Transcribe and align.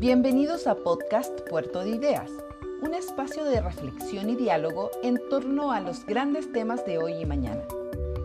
Bienvenidos 0.00 0.68
a 0.68 0.76
Podcast 0.76 1.40
Puerto 1.50 1.82
de 1.82 1.90
Ideas, 1.90 2.30
un 2.82 2.94
espacio 2.94 3.42
de 3.42 3.60
reflexión 3.60 4.30
y 4.30 4.36
diálogo 4.36 4.92
en 5.02 5.20
torno 5.28 5.72
a 5.72 5.80
los 5.80 6.06
grandes 6.06 6.52
temas 6.52 6.86
de 6.86 6.98
hoy 6.98 7.14
y 7.14 7.26
mañana. 7.26 7.64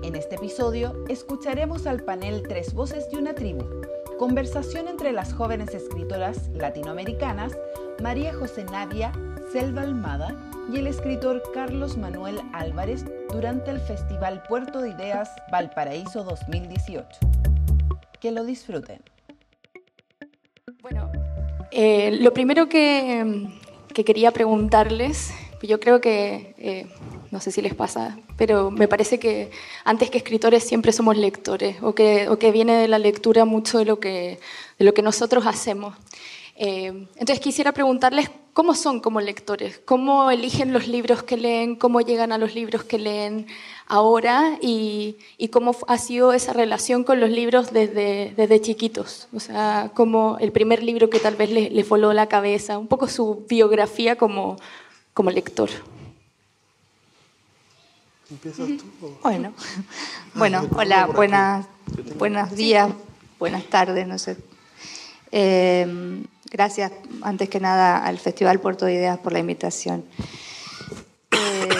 En 0.03 0.15
este 0.15 0.35
episodio 0.35 0.93
escucharemos 1.09 1.87
al 1.87 2.03
panel 2.03 2.43
Tres 2.47 2.75
Voces 2.75 3.09
de 3.09 3.17
una 3.17 3.33
Tribu, 3.33 3.65
conversación 4.19 4.87
entre 4.87 5.13
las 5.13 5.33
jóvenes 5.33 5.73
escritoras 5.73 6.47
latinoamericanas 6.49 7.57
María 8.03 8.35
José 8.35 8.65
Navia, 8.65 9.11
Selva 9.51 9.81
Almada 9.81 10.35
y 10.71 10.77
el 10.77 10.85
escritor 10.85 11.41
Carlos 11.55 11.97
Manuel 11.97 12.39
Álvarez 12.53 13.03
durante 13.31 13.71
el 13.71 13.79
Festival 13.79 14.43
Puerto 14.47 14.79
de 14.79 14.91
Ideas 14.91 15.31
Valparaíso 15.51 16.23
2018. 16.23 17.19
Que 18.19 18.29
lo 18.29 18.43
disfruten. 18.43 19.01
Eh, 21.75 22.19
lo 22.21 22.33
primero 22.33 22.69
que, 22.69 23.47
quería 24.05 24.29
preguntarles, 24.29 25.33
yo 25.63 25.79
creo 25.79 25.99
que, 26.01 26.53
eh, 26.59 26.85
no 27.31 27.39
sé 27.39 27.51
si 27.51 27.63
les 27.63 27.73
pasa, 27.73 28.19
pero 28.37 28.69
me 28.69 28.87
parece 28.87 29.17
que 29.17 29.49
antes 29.83 30.11
que 30.11 30.19
escritores 30.19 30.63
siempre 30.63 30.91
somos 30.91 31.17
lectores, 31.17 31.77
o 31.81 31.95
que, 31.95 32.29
o 32.29 32.37
que 32.37 32.51
viene 32.51 32.75
de 32.75 32.87
la 32.87 32.99
lectura 32.99 33.45
mucho 33.45 33.79
de 33.79 33.85
lo 33.85 33.99
que, 33.99 34.39
de 34.77 34.85
lo 34.85 34.93
que 34.93 35.01
nosotros 35.01 35.47
hacemos. 35.47 35.95
Eh, 36.55 37.07
entonces 37.15 37.39
quisiera 37.39 37.71
preguntarles 37.71 38.29
cómo 38.53 38.75
son 38.75 38.99
como 38.99 39.19
lectores, 39.19 39.81
cómo 39.83 40.29
eligen 40.31 40.73
los 40.73 40.87
libros 40.87 41.23
que 41.23 41.37
leen, 41.37 41.75
cómo 41.75 42.01
llegan 42.01 42.31
a 42.31 42.37
los 42.37 42.53
libros 42.53 42.83
que 42.83 42.99
leen 42.99 43.47
ahora 43.87 44.57
y, 44.61 45.17
cómo 45.51 45.75
ha 45.87 45.97
sido 45.97 46.33
esa 46.33 46.53
relación 46.53 47.03
con 47.03 47.19
los 47.19 47.29
libros 47.29 47.73
desde, 47.73 48.33
desde 48.37 48.61
chiquitos. 48.61 49.27
O 49.33 49.39
sea, 49.39 49.91
como 49.93 50.37
el 50.39 50.51
primer 50.51 50.83
libro 50.83 51.09
que 51.09 51.19
tal 51.19 51.35
vez 51.35 51.49
le, 51.49 51.69
le 51.69 51.83
voló 51.83 52.13
la 52.13 52.27
cabeza, 52.27 52.77
un 52.77 52.87
poco 52.87 53.07
su 53.07 53.45
biografía 53.49 54.15
como, 54.15 54.57
como 55.13 55.31
lector. 55.31 55.69
¿Empiezas 58.29 58.67
tú? 58.77 59.17
Bueno, 59.21 59.53
bueno 60.33 60.67
hola, 60.75 61.07
buenas, 61.07 61.67
buenos 62.17 62.55
días, 62.55 62.91
buenas 63.37 63.65
tardes, 63.65 64.07
no 64.07 64.17
sé. 64.17 64.37
Eh, 65.31 66.23
Gracias, 66.51 66.91
antes 67.21 67.49
que 67.49 67.59
nada, 67.59 67.97
al 67.97 68.19
Festival 68.19 68.59
Puerto 68.59 68.85
de 68.85 68.93
Ideas 68.93 69.17
por 69.17 69.33
la 69.33 69.39
invitación. 69.39 70.05
Eh, 71.31 71.77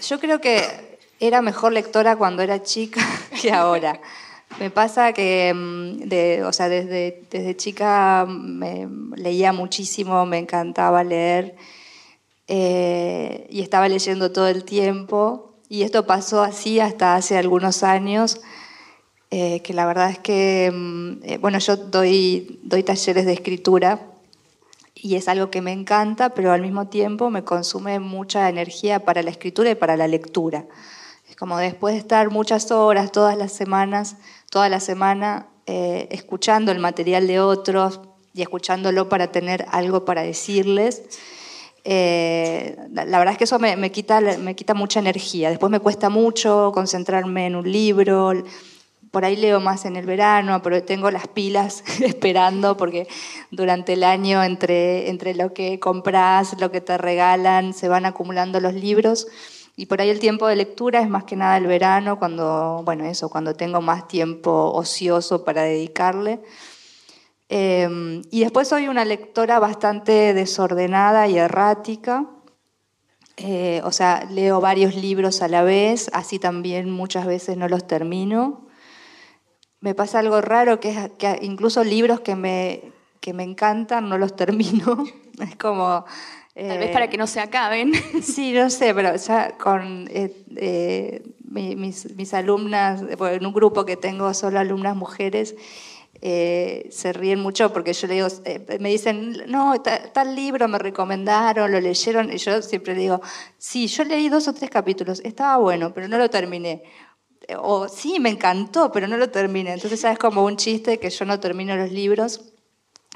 yo 0.00 0.20
creo 0.20 0.40
que 0.40 0.98
era 1.20 1.42
mejor 1.42 1.72
lectora 1.72 2.16
cuando 2.16 2.42
era 2.42 2.62
chica 2.62 3.00
que 3.42 3.52
ahora. 3.52 4.00
Me 4.60 4.70
pasa 4.70 5.12
que, 5.12 5.52
mm, 5.54 6.44
o 6.46 6.52
sea, 6.52 6.68
desde, 6.68 7.24
desde 7.30 7.56
chica 7.56 8.24
me 8.28 8.88
leía 9.16 9.52
muchísimo, 9.52 10.26
me 10.26 10.38
encantaba 10.38 11.02
leer 11.02 11.56
eh, 12.46 13.46
y 13.50 13.62
estaba 13.62 13.88
leyendo 13.88 14.30
todo 14.30 14.48
el 14.48 14.64
tiempo. 14.64 15.54
Y 15.68 15.82
esto 15.82 16.06
pasó 16.06 16.42
así 16.42 16.78
hasta 16.78 17.16
hace 17.16 17.36
algunos 17.36 17.82
años 17.82 18.40
eh, 19.36 19.62
que 19.62 19.74
la 19.74 19.84
verdad 19.84 20.10
es 20.10 20.20
que, 20.20 20.70
mm, 20.72 21.24
eh, 21.24 21.38
bueno, 21.38 21.58
yo 21.58 21.76
doy, 21.76 22.60
doy 22.62 22.84
talleres 22.84 23.26
de 23.26 23.32
escritura 23.32 23.98
y 24.94 25.16
es 25.16 25.26
algo 25.26 25.50
que 25.50 25.60
me 25.60 25.72
encanta, 25.72 26.28
pero 26.30 26.52
al 26.52 26.62
mismo 26.62 26.86
tiempo 26.86 27.30
me 27.30 27.42
consume 27.42 27.98
mucha 27.98 28.48
energía 28.48 29.00
para 29.00 29.24
la 29.24 29.30
escritura 29.30 29.70
y 29.70 29.74
para 29.74 29.96
la 29.96 30.06
lectura. 30.06 30.66
Es 31.28 31.34
como 31.34 31.58
después 31.58 31.94
de 31.94 31.98
estar 31.98 32.30
muchas 32.30 32.70
horas, 32.70 33.10
todas 33.10 33.36
las 33.36 33.50
semanas, 33.50 34.18
toda 34.52 34.68
la 34.68 34.78
semana, 34.78 35.48
eh, 35.66 36.06
escuchando 36.12 36.70
el 36.70 36.78
material 36.78 37.26
de 37.26 37.40
otros 37.40 38.02
y 38.34 38.42
escuchándolo 38.42 39.08
para 39.08 39.32
tener 39.32 39.66
algo 39.72 40.04
para 40.04 40.22
decirles, 40.22 41.02
la, 41.84 43.18
verdad 43.18 43.32
es 43.32 43.38
que 43.38 43.44
eso 43.44 43.58
me, 43.58 43.76
me, 43.76 43.90
quita, 43.90 44.20
me 44.20 44.54
quita 44.54 44.74
mucha 44.74 45.00
energía. 45.00 45.50
Después 45.50 45.72
me 45.72 45.80
cuesta 45.80 46.08
mucho 46.08 46.70
concentrarme 46.72 47.46
en 47.46 47.56
un 47.56 47.70
libro 47.70 48.32
por 49.14 49.24
ahí 49.24 49.36
leo 49.36 49.60
más 49.60 49.84
en 49.84 49.94
el 49.94 50.06
verano, 50.06 50.60
pero 50.60 50.82
tengo 50.82 51.08
las 51.08 51.28
pilas 51.28 51.84
esperando 52.02 52.76
porque 52.76 53.06
durante 53.52 53.92
el 53.92 54.02
año 54.02 54.42
entre, 54.42 55.08
entre 55.08 55.36
lo 55.36 55.54
que 55.54 55.78
compras, 55.78 56.56
lo 56.60 56.72
que 56.72 56.80
te 56.80 56.98
regalan, 56.98 57.74
se 57.74 57.88
van 57.88 58.06
acumulando 58.06 58.58
los 58.58 58.74
libros. 58.74 59.28
Y 59.76 59.86
por 59.86 60.00
ahí 60.00 60.10
el 60.10 60.18
tiempo 60.18 60.48
de 60.48 60.56
lectura 60.56 61.00
es 61.00 61.08
más 61.08 61.22
que 61.22 61.36
nada 61.36 61.56
el 61.56 61.68
verano, 61.68 62.18
cuando, 62.18 62.82
bueno, 62.84 63.04
eso, 63.04 63.30
cuando 63.30 63.54
tengo 63.54 63.80
más 63.80 64.08
tiempo 64.08 64.72
ocioso 64.74 65.44
para 65.44 65.62
dedicarle. 65.62 66.40
Em, 67.48 68.22
y 68.32 68.40
después 68.40 68.66
soy 68.66 68.88
una 68.88 69.04
lectora 69.04 69.60
bastante 69.60 70.34
desordenada 70.34 71.28
y 71.28 71.38
errática. 71.38 72.26
Eh, 73.36 73.80
o 73.84 73.92
sea, 73.92 74.26
leo 74.28 74.60
varios 74.60 74.96
libros 74.96 75.40
a 75.40 75.46
la 75.46 75.62
vez, 75.62 76.10
así 76.12 76.40
también 76.40 76.90
muchas 76.90 77.26
veces 77.26 77.56
no 77.56 77.68
los 77.68 77.86
termino 77.86 78.64
me 79.84 79.94
pasa 79.94 80.20
algo 80.20 80.40
raro, 80.40 80.80
que 80.80 80.88
es 80.88 81.10
que 81.18 81.40
incluso 81.42 81.84
libros 81.84 82.20
que 82.20 82.34
me, 82.36 82.80
que 83.20 83.34
me 83.34 83.42
encantan 83.42 84.08
no 84.08 84.16
los 84.16 84.34
termino. 84.34 85.04
Es 85.40 85.56
como... 85.56 86.06
Tal 86.54 86.78
vez 86.78 86.90
para 86.90 87.10
que 87.10 87.18
no 87.18 87.26
se 87.26 87.40
acaben. 87.40 87.92
Sí, 88.22 88.52
no 88.52 88.70
sé, 88.70 88.94
pero 88.94 89.14
ya 89.16 89.58
con 89.58 90.08
eh, 90.10 90.32
eh, 90.56 91.22
mis, 91.42 92.14
mis, 92.16 92.32
alumnas, 92.32 93.02
en 93.02 93.44
un 93.44 93.52
grupo 93.52 93.84
que 93.84 93.96
tengo 93.96 94.32
solo 94.32 94.58
alumnas 94.60 94.96
mujeres, 94.96 95.56
eh, 96.22 96.86
se 96.90 97.12
ríen 97.12 97.40
mucho 97.40 97.72
porque 97.72 97.92
yo 97.92 98.06
le 98.06 98.14
digo, 98.14 98.28
me 98.78 98.88
dicen, 98.88 99.36
no, 99.48 99.74
tal 99.82 100.34
libro 100.36 100.68
me 100.68 100.78
recomendaron, 100.78 101.72
lo 101.72 101.80
leyeron, 101.80 102.32
y 102.32 102.38
yo 102.38 102.62
siempre 102.62 102.94
digo, 102.94 103.20
sí, 103.58 103.88
yo 103.88 104.04
leí 104.04 104.28
dos 104.28 104.46
o 104.46 104.54
tres 104.54 104.70
capítulos, 104.70 105.20
estaba 105.24 105.56
bueno, 105.58 105.92
pero 105.92 106.06
no 106.08 106.16
lo 106.16 106.30
terminé 106.30 106.84
o 107.58 107.88
sí, 107.88 108.18
me 108.20 108.30
encantó, 108.30 108.90
pero 108.92 109.08
no 109.08 109.16
lo 109.16 109.30
terminé. 109.30 109.72
Entonces 109.72 110.02
es 110.04 110.18
como 110.18 110.44
un 110.44 110.56
chiste 110.56 110.98
que 110.98 111.10
yo 111.10 111.24
no 111.24 111.40
termino 111.40 111.76
los 111.76 111.90
libros. 111.92 112.52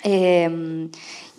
Em, 0.02 0.90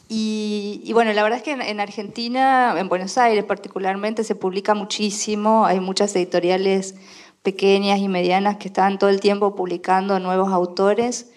y, 0.08 0.90
bueno, 0.94 1.14
la 1.14 1.22
verdad 1.22 1.38
es 1.38 1.44
que 1.44 1.52
en, 1.52 1.80
Argentina, 1.80 2.76
en 2.78 2.90
Buenos 2.90 3.18
Aires 3.18 3.44
particularmente, 3.44 4.24
se 4.24 4.36
publica 4.36 4.74
muchísimo, 4.74 5.66
hay 5.66 5.80
muchas 5.80 6.16
editoriales 6.16 6.96
pequeñas 7.44 8.00
y 8.00 8.08
medianas 8.08 8.58
que 8.58 8.70
están 8.70 8.98
todo 8.98 9.10
el 9.12 9.20
tiempo 9.20 9.56
publicando 9.56 10.20
nuevos 10.20 10.52
autores 10.52 11.32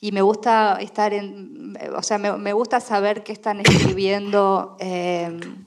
y 0.00 0.12
me 0.12 0.22
gusta 0.22 0.78
estar 0.80 1.12
en, 1.14 1.76
o 1.96 2.02
sea, 2.02 2.18
me, 2.18 2.52
gusta 2.52 2.80
saber 2.80 3.22
qué 3.22 3.32
están 3.32 3.60
escribiendo 3.60 4.76
em, 4.80 5.66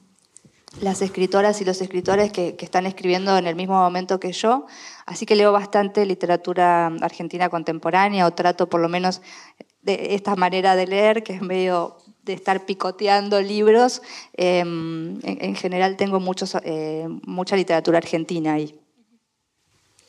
las 0.82 1.02
escritoras 1.02 1.62
y 1.62 1.66
los 1.66 1.82
escritores 1.82 2.32
que, 2.32 2.56
que, 2.56 2.66
están 2.66 2.86
escribiendo 2.86 3.38
en 3.38 3.48
el 3.48 3.56
mismo 3.56 3.76
momento 3.76 4.20
que 4.20 4.32
yo. 4.32 4.66
Así 5.06 5.26
que 5.26 5.36
leo 5.36 5.52
bastante 5.52 6.06
literatura 6.06 6.88
argentina 7.02 7.50
contemporánea 7.50 8.26
o 8.26 8.32
trato 8.32 8.68
por 8.68 8.82
lo 8.82 8.90
menos 8.90 9.22
de 9.82 10.16
esta 10.16 10.36
manera 10.36 10.76
de 10.76 10.88
leer, 10.88 11.24
que 11.24 11.34
es 11.34 11.42
medio 11.42 11.98
de 12.24 12.34
estar 12.34 12.66
picoteando 12.66 13.42
libros. 13.42 14.02
Em, 14.34 15.20
en, 15.24 15.56
general 15.56 15.98
tengo 15.98 16.20
muchos, 16.20 16.56
eh, 16.64 17.08
mucha 17.26 17.56
literatura 17.56 17.98
argentina 17.98 18.54
ahí. 18.54 18.80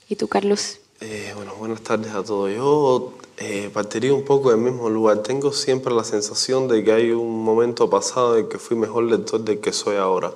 ¿Y 0.08 0.16
tú, 0.16 0.28
Carlos? 0.28 0.81
Eh, 1.00 1.32
bueno, 1.34 1.54
buenas 1.56 1.81
tardes 1.81 2.14
a 2.14 2.22
todos. 2.22 2.54
Yo 2.54 3.14
eh, 3.38 3.69
partiría 3.72 4.14
un 4.14 4.25
poco 4.25 4.50
del 4.50 4.60
mismo 4.60 4.88
lugar. 4.88 5.19
Tengo 5.19 5.52
siempre 5.52 5.92
la 5.92 6.04
sensación 6.04 6.69
de 6.69 6.84
que 6.84 6.92
hay 6.92 7.10
un 7.10 7.42
momento 7.42 7.91
pasado 7.91 8.38
en 8.38 8.48
que 8.48 8.58
fui 8.58 8.76
mejor 8.76 9.04
lector 9.04 9.41
del 9.41 9.60
que 9.60 9.72
soy 9.72 9.96
ahora. 9.96 10.32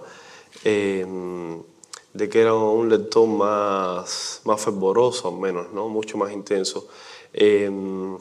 Em, 0.64 1.62
de 2.14 2.28
que 2.28 2.40
era 2.40 2.54
un 2.54 2.88
lector 2.88 3.26
más, 3.28 4.40
más 4.44 4.60
fervoroso, 4.60 5.30
menos, 5.32 5.72
¿no? 5.72 5.88
mucho 5.88 6.18
más 6.18 6.32
intenso. 6.32 6.88
Em, 7.32 8.16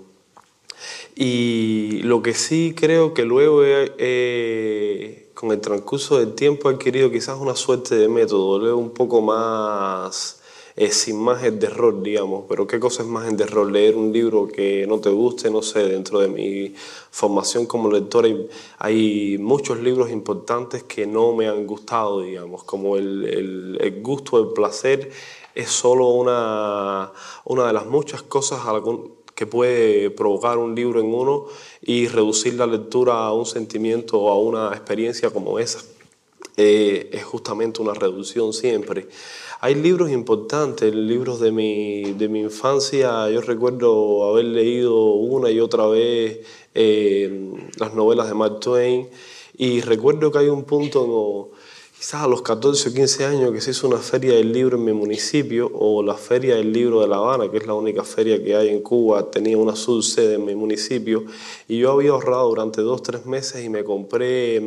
y 1.15 2.01
lo 2.03 2.21
que 2.21 2.33
sí 2.33 2.75
creo 2.77 3.13
que 3.13 3.23
luego 3.25 3.61
con 5.33 5.51
el 5.51 5.61
transcurso 5.61 6.19
del 6.19 6.33
tiempo 6.35 6.69
he 6.69 6.73
adquirido 6.73 7.11
quizás 7.11 7.39
una 7.39 7.55
suerte 7.55 7.95
de 7.95 8.07
método, 8.07 8.59
leo 8.59 8.77
un 8.77 8.91
poco 8.91 9.21
más 9.21 10.36
sin 10.91 11.19
más 11.19 11.43
el 11.43 11.63
error, 11.63 12.03
digamos. 12.03 12.45
Pero 12.47 12.67
¿qué 12.67 12.79
cosa 12.79 13.01
es 13.01 13.09
más 13.09 13.27
el 13.27 13.41
error? 13.41 13.71
Leer 13.71 13.95
un 13.95 14.13
libro 14.13 14.47
que 14.47 14.85
no 14.87 14.99
te 14.99 15.09
guste, 15.09 15.49
no 15.49 15.61
sé, 15.61 15.87
dentro 15.87 16.19
de 16.19 16.27
mi 16.27 16.73
formación 17.09 17.65
como 17.65 17.89
lector 17.89 18.25
hay, 18.25 18.47
hay 18.77 19.37
muchos 19.39 19.79
libros 19.79 20.11
importantes 20.11 20.83
que 20.83 21.07
no 21.07 21.33
me 21.33 21.47
han 21.47 21.65
gustado, 21.65 22.21
digamos, 22.21 22.63
como 22.63 22.95
el, 22.95 23.25
el, 23.25 23.77
el 23.81 24.01
gusto, 24.03 24.39
el 24.39 24.53
placer 24.53 25.09
es 25.55 25.69
solo 25.69 26.09
una, 26.09 27.11
una 27.45 27.65
de 27.65 27.73
las 27.73 27.87
muchas 27.87 28.21
cosas 28.21 28.59
que 29.33 29.47
puede 29.47 30.11
provocar 30.11 30.59
un 30.59 30.75
libro 30.75 30.99
en 30.99 31.07
uno 31.07 31.45
y 31.81 32.07
reducir 32.07 32.53
la 32.53 32.67
lectura 32.67 33.25
a 33.25 33.33
un 33.33 33.47
sentimiento 33.47 34.19
o 34.19 34.29
a 34.29 34.39
una 34.39 34.69
experiencia 34.69 35.31
como 35.31 35.57
esa. 35.57 35.79
Eh, 36.55 37.09
es 37.13 37.23
justamente 37.23 37.81
una 37.81 37.93
reducción 37.93 38.51
siempre. 38.51 39.07
Hay 39.59 39.75
libros 39.75 40.09
importantes, 40.11 40.93
libros 40.93 41.39
de 41.39 41.51
mi, 41.51 42.13
de 42.13 42.29
mi 42.29 42.41
infancia. 42.41 43.29
Yo 43.29 43.41
recuerdo 43.41 44.23
haber 44.29 44.45
leído 44.45 45.13
una 45.13 45.51
y 45.51 45.59
otra 45.59 45.87
vez 45.87 46.39
eh, 46.73 47.51
las 47.77 47.93
novelas 47.93 48.27
de 48.27 48.33
Mark 48.33 48.59
Twain 48.59 49.07
y 49.57 49.81
recuerdo 49.81 50.31
que 50.31 50.37
hay 50.37 50.49
un 50.49 50.63
punto, 50.63 51.49
quizás 51.97 52.21
a 52.21 52.27
los 52.27 52.43
14 52.43 52.89
o 52.89 52.93
15 52.93 53.25
años, 53.25 53.51
que 53.51 53.61
se 53.61 53.71
hizo 53.71 53.87
una 53.87 53.97
feria 53.97 54.35
del 54.35 54.53
libro 54.53 54.77
en 54.77 54.85
mi 54.85 54.93
municipio 54.93 55.71
o 55.73 56.03
la 56.03 56.13
feria 56.13 56.55
del 56.55 56.71
libro 56.71 57.01
de 57.01 57.07
La 57.07 57.17
Habana, 57.17 57.49
que 57.49 57.57
es 57.57 57.65
la 57.65 57.73
única 57.73 58.03
feria 58.03 58.43
que 58.43 58.55
hay 58.55 58.69
en 58.69 58.81
Cuba, 58.81 59.31
tenía 59.31 59.57
una 59.57 59.75
subsede 59.75 60.35
en 60.35 60.45
mi 60.45 60.53
municipio 60.53 61.25
y 61.67 61.79
yo 61.79 61.91
había 61.91 62.11
ahorrado 62.11 62.49
durante 62.49 62.81
dos, 62.81 63.01
tres 63.01 63.25
meses 63.25 63.65
y 63.65 63.69
me 63.69 63.83
compré 63.83 64.61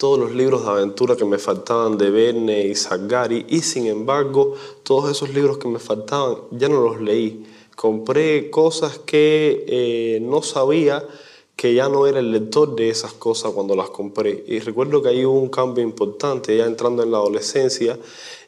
todos 0.00 0.18
los 0.18 0.34
libros 0.34 0.64
de 0.64 0.70
aventura 0.70 1.14
que 1.14 1.26
me 1.26 1.36
faltaban 1.36 1.98
de 1.98 2.10
Verne 2.10 2.66
y 2.66 2.74
Zagari 2.74 3.44
y 3.50 3.60
sin 3.60 3.84
embargo 3.84 4.54
todos 4.82 5.10
esos 5.10 5.34
libros 5.34 5.58
que 5.58 5.68
me 5.68 5.78
faltaban 5.78 6.38
ya 6.52 6.70
no 6.70 6.80
los 6.80 7.02
leí. 7.02 7.44
Compré 7.76 8.48
cosas 8.48 8.98
que 8.98 9.62
eh, 9.68 10.18
no 10.22 10.40
sabía 10.40 11.06
que 11.54 11.74
ya 11.74 11.90
no 11.90 12.06
era 12.06 12.20
el 12.20 12.32
lector 12.32 12.74
de 12.74 12.88
esas 12.88 13.12
cosas 13.12 13.52
cuando 13.52 13.76
las 13.76 13.90
compré. 13.90 14.42
Y 14.46 14.60
recuerdo 14.60 15.02
que 15.02 15.10
hay 15.10 15.26
un 15.26 15.50
cambio 15.50 15.84
importante 15.84 16.56
ya 16.56 16.64
entrando 16.64 17.02
en 17.02 17.10
la 17.10 17.18
adolescencia 17.18 17.98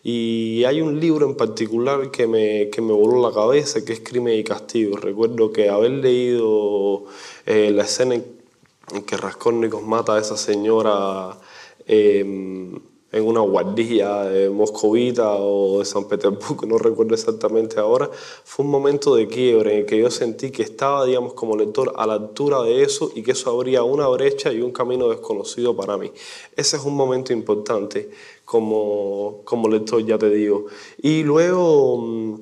y 0.03 0.65
hay 0.65 0.81
un 0.81 0.99
libro 0.99 1.27
en 1.27 1.37
particular 1.37 2.11
que 2.11 2.27
me, 2.27 2.71
que 2.71 2.81
me 2.81 2.95
voló 2.95 3.21
la 3.21 3.35
cabeza, 3.35 3.85
que 3.85 3.93
es 3.93 4.01
Crimen 4.01 4.39
y 4.39 4.43
Castigo. 4.43 4.97
Recuerdo 4.97 5.53
que 5.53 5.69
haber 5.69 5.91
leído 5.91 7.05
eh, 7.45 7.71
la 7.75 7.83
escena 7.83 8.15
en 8.15 9.03
que 9.03 9.17
Raskolnikov 9.19 9.83
mata 9.83 10.15
a 10.15 10.21
esa 10.21 10.39
señora 10.39 11.39
en 11.87 13.27
una 13.27 13.41
guardia 13.41 14.25
de 14.25 14.49
moscovita 14.49 15.35
o 15.35 15.81
de 15.81 15.85
San 15.85 16.09
Petersburgo, 16.09 16.67
no 16.67 16.79
recuerdo 16.79 17.15
exactamente 17.15 17.79
ahora, 17.79 18.11
fue 18.45 18.65
un 18.65 18.71
momento 18.71 19.15
de 19.15 19.29
quiebre 19.29 19.75
en 19.75 19.79
el 19.81 19.87
que 19.87 19.99
yo 19.99 20.11
sentí 20.11 20.51
que 20.51 20.63
estaba, 20.63 21.05
digamos, 21.05 21.35
como 21.35 21.55
lector 21.55 21.93
a 21.97 22.07
la 22.07 22.15
altura 22.15 22.63
de 22.63 22.83
eso 22.83 23.13
y 23.15 23.23
que 23.23 23.33
eso 23.33 23.51
abría 23.51 23.83
una 23.83 24.09
brecha 24.09 24.51
y 24.51 24.63
un 24.63 24.73
camino 24.73 25.09
desconocido 25.11 25.77
para 25.77 25.99
mí. 25.99 26.11
Ese 26.57 26.77
es 26.79 26.85
un 26.85 26.97
momento 26.97 27.35
importante 27.35 28.11
como, 28.47 29.43
como 29.45 29.69
lector, 29.69 30.05
ya 30.05 30.17
te 30.17 30.31
digo. 30.31 30.67
Y 30.99 31.23
luego 31.23 31.99
mm, 31.99 32.41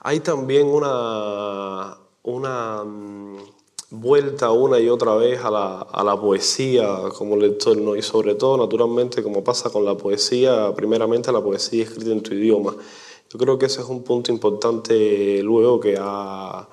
hay 0.00 0.20
también 0.20 0.68
una... 0.68 1.98
una 2.22 2.84
mm, 2.84 3.55
vuelta 3.90 4.50
una 4.50 4.80
y 4.80 4.88
otra 4.88 5.14
vez 5.14 5.44
a 5.44 5.50
la, 5.50 5.80
a 5.80 6.02
la, 6.02 6.20
poesía 6.20 6.98
como 7.16 7.36
lector, 7.36 7.76
¿no? 7.76 7.94
y 7.94 8.02
sobre 8.02 8.34
todo, 8.34 8.56
naturalmente, 8.56 9.22
como 9.22 9.44
pasa 9.44 9.70
con 9.70 9.84
la 9.84 9.96
poesía, 9.96 10.72
primeramente 10.74 11.30
la 11.30 11.42
poesía 11.42 11.84
escrita 11.84 12.10
en 12.10 12.22
tu 12.22 12.34
idioma. 12.34 12.74
Yo 13.30 13.38
creo 13.38 13.58
que 13.58 13.66
ese 13.66 13.80
es 13.80 13.86
un 13.86 14.02
punto 14.02 14.32
importante 14.32 15.40
luego 15.42 15.78
que, 15.80 15.96
ha, 15.98 16.68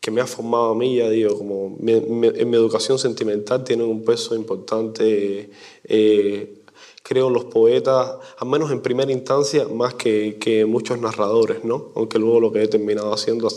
que 0.00 0.10
me 0.10 0.20
ha 0.20 0.26
formado 0.26 0.70
a 0.70 0.74
mí, 0.74 0.96
ya 0.96 1.08
digo, 1.08 1.36
como 1.38 1.76
en 1.80 2.20
mi 2.50 2.56
educación 2.56 2.98
sentimental 2.98 3.62
tiene 3.64 3.84
un 3.84 4.04
peso 4.04 4.34
importante, 4.34 5.50
eh, 5.84 6.62
creo, 7.02 7.30
los 7.30 7.44
poetas, 7.46 8.16
al 8.38 8.48
menos 8.48 8.70
en 8.70 8.80
primera 8.80 9.12
instancia, 9.12 9.68
más 9.68 9.94
que, 9.94 10.38
que 10.40 10.66
muchos 10.66 11.00
narradores, 11.00 11.64
¿no? 11.64 11.92
aunque 11.94 12.18
luego 12.18 12.40
lo 12.40 12.52
que 12.52 12.62
he 12.62 12.68
terminado 12.68 13.12
haciendo 13.12 13.48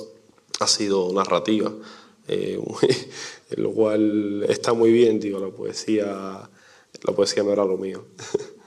ha 0.59 0.67
sido 0.67 1.11
narrativa. 1.13 1.71
Eh, 2.31 2.57
lo 3.57 3.71
cual 3.73 4.45
está 4.47 4.73
muy 4.73 4.91
bien, 4.91 5.19
digo, 5.19 5.39
la 5.39 5.49
poesía, 5.49 6.49
la 7.03 7.13
poesía 7.13 7.43
no 7.43 7.51
era 7.51 7.65
lo 7.65 7.77
mío. 7.77 8.05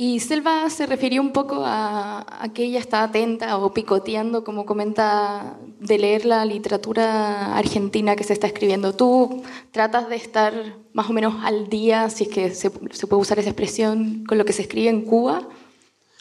Y 0.00 0.20
Selva 0.20 0.70
se 0.70 0.86
refirió 0.86 1.20
un 1.20 1.32
poco 1.32 1.64
a, 1.66 2.24
que 2.54 2.62
ella 2.62 2.78
está 2.78 3.02
atenta 3.02 3.58
o 3.58 3.74
picoteando, 3.74 4.44
como 4.44 4.64
comenta, 4.64 5.58
de 5.80 5.98
leer 5.98 6.24
la 6.24 6.44
literatura 6.44 7.56
argentina 7.56 8.14
que 8.14 8.22
se 8.22 8.32
está 8.32 8.46
escribiendo. 8.46 8.94
¿Tú 8.94 9.42
tratas 9.72 10.08
de 10.08 10.14
estar 10.14 10.76
más 10.92 11.10
o 11.10 11.12
menos 11.12 11.34
al 11.42 11.68
día, 11.68 12.10
si 12.10 12.22
es 12.22 12.30
que 12.30 12.54
se, 12.54 12.70
se 12.92 13.06
puede 13.08 13.22
usar 13.22 13.40
esa 13.40 13.48
expresión, 13.48 14.24
con 14.24 14.38
lo 14.38 14.44
que 14.44 14.52
se 14.52 14.62
escribe 14.62 14.88
en 14.88 15.02
Cuba 15.02 15.48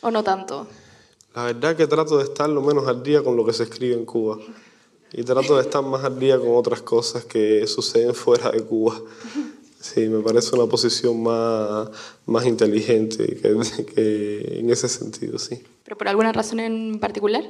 o 0.01 0.09
no 0.09 0.23
tanto? 0.23 0.65
La 1.35 1.43
verdad 1.43 1.75
que 1.75 1.85
trato 1.85 2.17
de 2.17 2.23
estar 2.23 2.49
lo 2.49 2.63
menos 2.63 2.87
al 2.87 3.03
día 3.03 3.21
con 3.23 3.35
lo 3.35 3.45
que 3.45 3.53
se 3.53 3.61
escribe 3.61 3.93
en 3.93 4.05
Cuba. 4.05 4.39
Y 5.13 5.23
trato 5.23 5.55
de 5.55 5.61
estar 5.61 5.83
más 5.83 6.03
al 6.03 6.19
día 6.19 6.37
con 6.39 6.55
otras 6.55 6.81
cosas 6.81 7.25
que 7.25 7.65
suceden 7.67 8.13
fuera 8.15 8.51
de 8.51 8.63
Cuba. 8.63 8.99
Sí, 9.79 10.07
me 10.09 10.21
parece 10.21 10.55
una 10.55 10.65
posición 10.65 11.21
más, 11.21 11.89
más 12.25 12.45
inteligente 12.45 13.25
que, 13.41 13.85
que 13.95 14.59
en 14.59 14.69
ese 14.69 14.89
sentido, 14.89 15.37
sí. 15.39 15.63
¿Pero 15.83 15.97
por 15.97 16.07
alguna 16.09 16.33
razón 16.33 16.59
en 16.59 16.99
particular? 16.99 17.49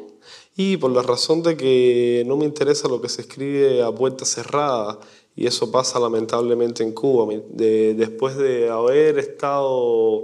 Y 0.55 0.77
por 0.77 0.91
la 0.91 1.01
razón 1.01 1.41
de 1.41 1.57
que 1.57 2.23
no 2.27 2.37
me 2.37 2.45
interesa 2.45 2.87
lo 2.87 3.01
que 3.01 3.09
se 3.09 3.21
escribe 3.21 3.81
a 3.81 3.91
puerta 3.91 4.25
cerrada 4.25 4.99
y 5.35 5.45
eso 5.45 5.71
pasa 5.71 5.99
lamentablemente 5.99 6.83
en 6.83 6.93
Cuba. 6.93 7.31
De, 7.49 7.93
después 7.93 8.35
de 8.37 8.69
haber 8.69 9.19
estado 9.19 10.23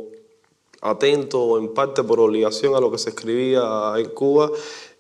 atento 0.82 1.60
en 1.60 1.74
parte 1.74 2.04
por 2.04 2.20
obligación 2.20 2.76
a 2.76 2.80
lo 2.80 2.92
que 2.92 2.98
se 2.98 3.12
escribía 3.12 3.94
en 3.96 4.10
Cuba, 4.10 4.52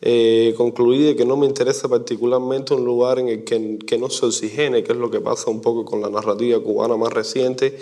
eh, 0.05 0.53
concluí 0.57 1.01
de 1.01 1.15
que 1.15 1.23
no 1.23 1.37
me 1.37 1.45
interesa 1.45 1.87
particularmente 1.87 2.73
un 2.73 2.83
lugar 2.83 3.19
en 3.19 3.29
el 3.29 3.45
que, 3.45 3.79
que, 3.87 3.97
no 3.97 4.09
se 4.09 4.25
oxigene, 4.25 4.83
que 4.83 4.91
es 4.91 4.97
lo 4.97 5.09
que 5.09 5.21
pasa 5.21 5.49
un 5.49 5.61
poco 5.61 5.85
con 5.85 6.01
la 6.01 6.09
narrativa 6.09 6.59
cubana 6.59 6.97
más 6.97 7.13
reciente, 7.13 7.79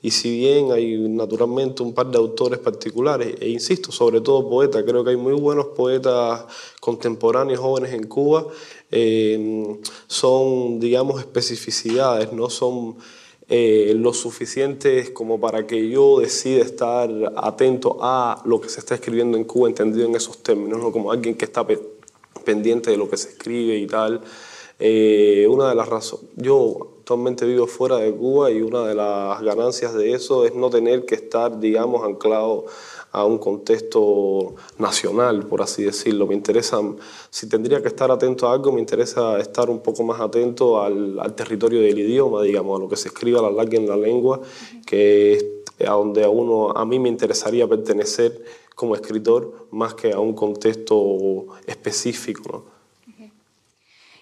y 0.00 0.12
si 0.12 0.38
bien 0.38 0.70
hay 0.70 0.96
naturalmente 1.08 1.82
un 1.82 1.92
par 1.92 2.12
de 2.12 2.18
autores 2.18 2.60
particulares, 2.60 3.34
e 3.40 3.48
insisto, 3.48 3.90
sobre 3.90 4.20
todo 4.20 4.48
poetas, 4.48 4.84
creo 4.84 5.02
que 5.02 5.10
hay 5.10 5.16
muy 5.16 5.32
buenos 5.32 5.66
poetas 5.74 6.44
contemporáneos 6.78 7.58
jóvenes 7.58 7.92
en 7.92 8.06
Cuba, 8.06 8.46
eh, 8.92 9.76
son, 10.06 10.78
digamos, 10.78 11.18
especificidades, 11.18 12.32
no 12.32 12.50
son 12.50 12.94
eh, 13.48 13.92
lo 13.96 14.14
suficientes 14.14 15.10
como 15.10 15.38
para 15.38 15.66
que 15.66 15.90
yo 15.90 16.20
decida 16.20 16.62
estar 16.62 17.10
atento 17.36 17.98
a 18.00 18.42
lo 18.46 18.60
que 18.60 18.70
se 18.70 18.80
está 18.80 18.94
escribiendo 18.94 19.36
en 19.36 19.44
Cuba, 19.44 19.68
entendido 19.68 20.06
en 20.06 20.14
esos 20.14 20.42
términos, 20.42 20.78
¿no? 20.80 20.90
como 20.90 21.12
alguien 21.12 21.34
que 21.34 21.44
está 21.44 21.66
pendiente 22.44 22.90
de 22.90 22.96
lo 22.96 23.08
que 23.10 23.16
se 23.16 23.30
escribe 23.30 23.76
y 23.76 23.86
tal. 23.86 24.22
Eh, 24.78 25.46
una 25.48 25.68
de 25.68 25.74
las 25.74 25.88
razones, 25.88 26.26
yo 26.36 26.94
actualmente 26.98 27.44
vivo 27.46 27.66
fuera 27.66 27.96
de 27.96 28.12
Cuba 28.12 28.50
y 28.50 28.62
una 28.62 28.86
de 28.86 28.94
las 28.94 29.40
ganancias 29.42 29.94
de 29.94 30.12
eso 30.12 30.46
es 30.46 30.54
no 30.54 30.70
tener 30.70 31.04
que 31.04 31.14
estar, 31.14 31.60
digamos, 31.60 32.02
anclado 32.02 32.64
a 33.14 33.24
un 33.24 33.38
contexto 33.38 34.56
nacional, 34.78 35.46
por 35.46 35.62
así 35.62 35.84
decirlo. 35.84 36.26
Me 36.26 36.34
interesa, 36.34 36.80
si 37.30 37.48
tendría 37.48 37.80
que 37.80 37.86
estar 37.86 38.10
atento 38.10 38.48
a 38.48 38.52
algo, 38.52 38.72
me 38.72 38.80
interesa 38.80 39.38
estar 39.38 39.70
un 39.70 39.78
poco 39.78 40.02
más 40.02 40.20
atento 40.20 40.82
al, 40.82 41.34
territorio 41.36 41.80
del 41.80 41.96
idioma, 41.96 42.42
digamos, 42.42 42.76
a 42.76 42.82
lo 42.82 42.88
que 42.88 42.96
se 42.96 43.08
escribe 43.08 43.38
a 43.38 43.42
la 43.42 43.52
larga 43.52 43.78
en 43.78 43.88
la 43.88 43.96
lengua, 43.96 44.40
que 44.84 45.32
es 45.34 45.46
a 45.86 45.92
donde 45.92 46.24
a 46.24 46.28
uno, 46.28 46.72
a 46.72 46.84
mí 46.84 46.98
me 46.98 47.08
interesaría 47.08 47.68
pertenecer 47.68 48.44
como 48.74 48.96
escritor, 48.96 49.68
más 49.70 49.94
que 49.94 50.12
a 50.12 50.18
un 50.18 50.32
contexto 50.32 51.46
específico. 51.66 52.73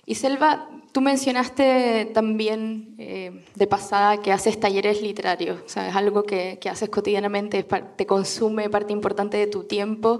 Y 0.04 0.16
Selva, 0.16 0.68
tú 0.90 1.00
mencionaste 1.00 2.10
también 2.12 2.96
eh, 2.98 3.44
de 3.54 3.66
pasada 3.68 4.20
que 4.20 4.32
haces 4.32 4.58
talleres 4.58 5.00
literarios, 5.00 5.60
o 5.64 5.68
sea, 5.68 5.88
es 5.88 5.94
algo 5.94 6.24
que, 6.24 6.58
que 6.60 6.68
haces 6.68 6.88
cotidianamente, 6.88 7.62
te 7.62 8.06
consume 8.06 8.68
parte 8.68 8.92
importante 8.92 9.36
de 9.36 9.46
tu 9.46 9.62
tiempo. 9.62 10.18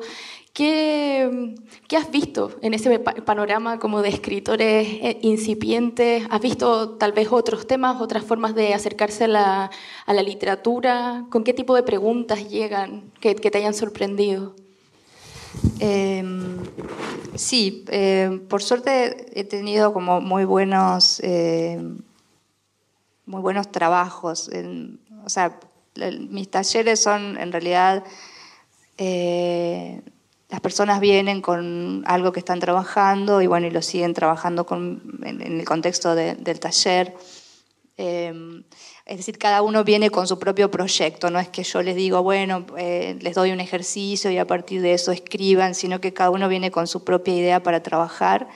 ¿Qué, 0.52 1.54
¿Qué, 1.88 1.96
has 1.96 2.10
visto 2.10 2.52
en 2.60 2.74
ese 2.74 2.98
panorama 2.98 3.78
como 3.78 4.02
de 4.02 4.10
escritores 4.10 4.86
eh, 4.86 5.18
incipientes? 5.22 6.24
¿Has 6.30 6.42
visto 6.42 6.90
tal 6.96 7.12
vez 7.12 7.32
otros 7.32 7.66
temas, 7.66 8.00
otras 8.00 8.22
formas 8.22 8.54
de 8.54 8.74
acercarse 8.74 9.24
a 9.24 9.28
la, 9.28 9.70
a 10.06 10.14
la 10.14 10.22
literatura? 10.22 11.26
¿Con 11.30 11.42
qué 11.42 11.54
tipo 11.54 11.74
de 11.74 11.82
preguntas 11.82 12.48
llegan 12.48 13.10
que, 13.18 13.34
que 13.34 13.50
te 13.50 13.58
hayan 13.58 13.74
sorprendido? 13.74 14.54
Eh, 15.80 16.24
sí, 17.34 17.84
eh, 17.88 18.40
por 18.48 18.62
suerte 18.62 19.38
he 19.38 19.44
tenido 19.44 19.92
como 19.92 20.20
muy 20.20 20.44
buenos, 20.44 21.20
eh, 21.20 21.80
muy 23.26 23.40
buenos 23.40 23.70
trabajos. 23.70 24.50
o 25.24 25.28
sea, 25.28 25.58
mis 26.28 26.50
talleres 26.50 27.02
son 27.02 27.38
en 27.38 27.52
realidad 27.52 28.04
eh, 28.98 30.02
las 30.48 30.60
personas 30.60 31.00
vienen 31.00 31.40
con 31.40 32.02
algo 32.06 32.32
que 32.32 32.40
están 32.40 32.60
trabajando 32.60 33.40
y 33.40 33.46
bueno 33.46 33.66
y 33.66 33.70
lo 33.70 33.82
siguen 33.82 34.14
trabajando 34.14 34.66
con, 34.66 35.20
en, 35.24 35.40
el 35.40 35.64
contexto 35.64 36.14
del 36.14 36.60
taller. 36.60 37.14
Es 39.12 39.18
decir, 39.18 39.36
cada 39.36 39.60
uno 39.60 39.84
viene 39.84 40.08
con 40.08 40.26
su 40.26 40.38
propio 40.38 40.70
proyecto, 40.70 41.30
no 41.30 41.38
es 41.38 41.50
que 41.50 41.64
yo 41.64 41.82
les 41.82 41.96
digo, 41.96 42.22
bueno, 42.22 42.64
eh, 42.78 43.18
les 43.20 43.34
doy 43.34 43.52
un 43.52 43.60
ejercicio 43.60 44.30
y 44.30 44.38
a 44.38 44.46
partir 44.46 44.80
de 44.80 44.94
eso 44.94 45.12
escriban, 45.12 45.74
sino 45.74 46.00
que 46.00 46.14
cada 46.14 46.30
uno 46.30 46.48
viene 46.48 46.70
con 46.70 46.86
su 46.86 47.04
propia 47.04 47.36
idea 47.36 47.62
para 47.62 47.82
trabajar. 47.82 48.48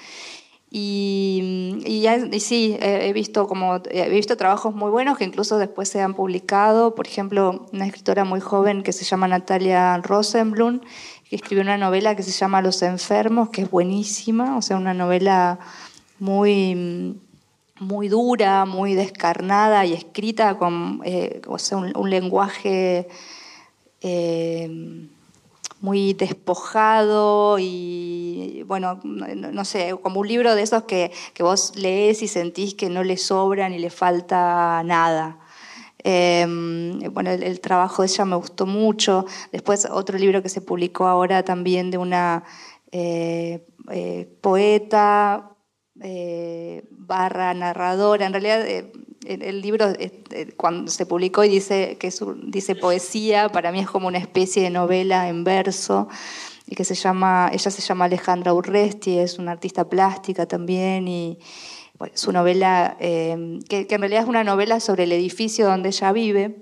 Y, 0.70 1.82
y, 1.84 2.40
sí, 2.40 2.74
he 2.80 3.12
visto 3.12 3.46
como 3.46 3.82
he 3.90 4.08
visto 4.08 4.38
trabajos 4.38 4.74
muy 4.74 4.90
buenos 4.90 5.18
que 5.18 5.24
incluso 5.24 5.58
después 5.58 5.90
se 5.90 6.00
han 6.00 6.14
publicado. 6.14 6.94
Por 6.94 7.06
ejemplo, 7.06 7.66
una 7.74 7.86
escritora 7.86 8.24
muy 8.24 8.40
joven 8.40 8.82
que 8.82 8.94
se 8.94 9.04
llama 9.04 9.28
Natalia 9.28 9.98
Rosenblum, 9.98 10.80
que 11.28 11.36
escribió 11.36 11.64
una 11.64 11.76
novela 11.76 12.16
que 12.16 12.22
se 12.22 12.30
llama 12.30 12.62
Los 12.62 12.80
enfermos, 12.80 13.50
que 13.50 13.60
es 13.60 13.70
buenísima, 13.70 14.56
o 14.56 14.62
sea, 14.62 14.78
una 14.78 14.94
novela 14.94 15.58
muy 16.18 17.20
muy 17.78 18.08
dura, 18.08 18.64
muy 18.64 18.94
descarnada 18.94 19.84
y 19.84 19.92
escrita 19.92 20.58
con 20.58 21.00
eh, 21.04 21.42
o 21.46 21.58
sea, 21.58 21.78
un, 21.78 22.10
lenguaje 22.10 23.08
eh, 24.00 25.08
muy 25.80 26.14
despojado 26.14 27.58
y, 27.58 28.64
bueno, 28.66 29.00
no, 29.04 29.64
sé, 29.64 29.94
como 30.02 30.20
un 30.20 30.28
libro 30.28 30.54
de 30.54 30.62
esos 30.62 30.84
que, 30.84 31.12
que, 31.34 31.42
vos 31.42 31.76
lees 31.76 32.22
y 32.22 32.28
sentís 32.28 32.74
que 32.74 32.88
no 32.88 33.04
le 33.04 33.16
sobra 33.18 33.68
ni 33.68 33.78
le 33.78 33.90
falta 33.90 34.82
nada. 34.84 35.38
Em, 35.98 37.00
bueno, 37.12 37.30
el, 37.30 37.60
trabajo 37.60 38.02
de 38.02 38.08
ella 38.08 38.24
me 38.24 38.36
gustó 38.36 38.64
mucho. 38.64 39.26
Después 39.52 39.86
otro 39.90 40.18
libro 40.18 40.42
que 40.42 40.48
se 40.48 40.60
publicó 40.60 41.06
ahora 41.06 41.42
también 41.42 41.90
de 41.90 41.98
una 41.98 42.44
eh, 42.92 43.60
poeta 44.40 45.55
eh, 46.02 46.84
barra 46.90 47.54
narradora. 47.54 48.26
En 48.26 48.32
realidad 48.32 48.66
el, 49.26 49.60
libro 49.60 49.92
cuando 50.56 50.90
se 50.90 51.06
publicó 51.06 51.44
y 51.44 51.48
dice 51.48 51.96
que 51.98 52.12
dice 52.44 52.74
poesía, 52.74 53.48
para 53.48 53.72
mí 53.72 53.80
es 53.80 53.88
como 53.88 54.08
una 54.08 54.18
especie 54.18 54.62
de 54.62 54.70
novela 54.70 55.28
en 55.28 55.44
verso 55.44 56.08
y 56.66 56.74
que 56.74 56.84
se 56.84 56.94
llama, 56.94 57.50
ella 57.52 57.70
se 57.70 57.80
llama 57.80 58.06
Alejandra 58.06 58.52
Urresti, 58.52 59.18
es 59.18 59.38
una 59.38 59.52
artista 59.52 59.88
plástica 59.88 60.46
también 60.46 61.06
y 61.06 61.38
su 62.14 62.32
novela, 62.32 62.96
em, 63.00 63.62
que, 63.62 63.86
en 63.88 64.00
realidad 64.00 64.22
es 64.22 64.28
una 64.28 64.44
novela 64.44 64.80
sobre 64.80 65.04
el 65.04 65.12
edificio 65.12 65.66
donde 65.66 65.88
ella 65.88 66.12
vive, 66.12 66.56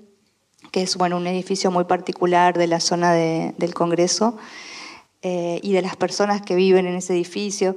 que 0.71 0.83
es 0.83 0.95
bueno, 0.95 1.17
un 1.17 1.27
edificio 1.27 1.71
muy 1.71 1.85
particular 1.85 2.57
de 2.57 2.67
la 2.67 2.79
zona 2.79 3.13
del 3.13 3.73
Congreso 3.73 4.37
eh, 5.21 5.59
y 5.63 5.73
de 5.73 5.81
las 5.81 5.95
personas 5.95 6.41
que 6.41 6.55
viven 6.55 6.85
en 6.85 6.95
ese 6.95 7.13
edificio. 7.13 7.75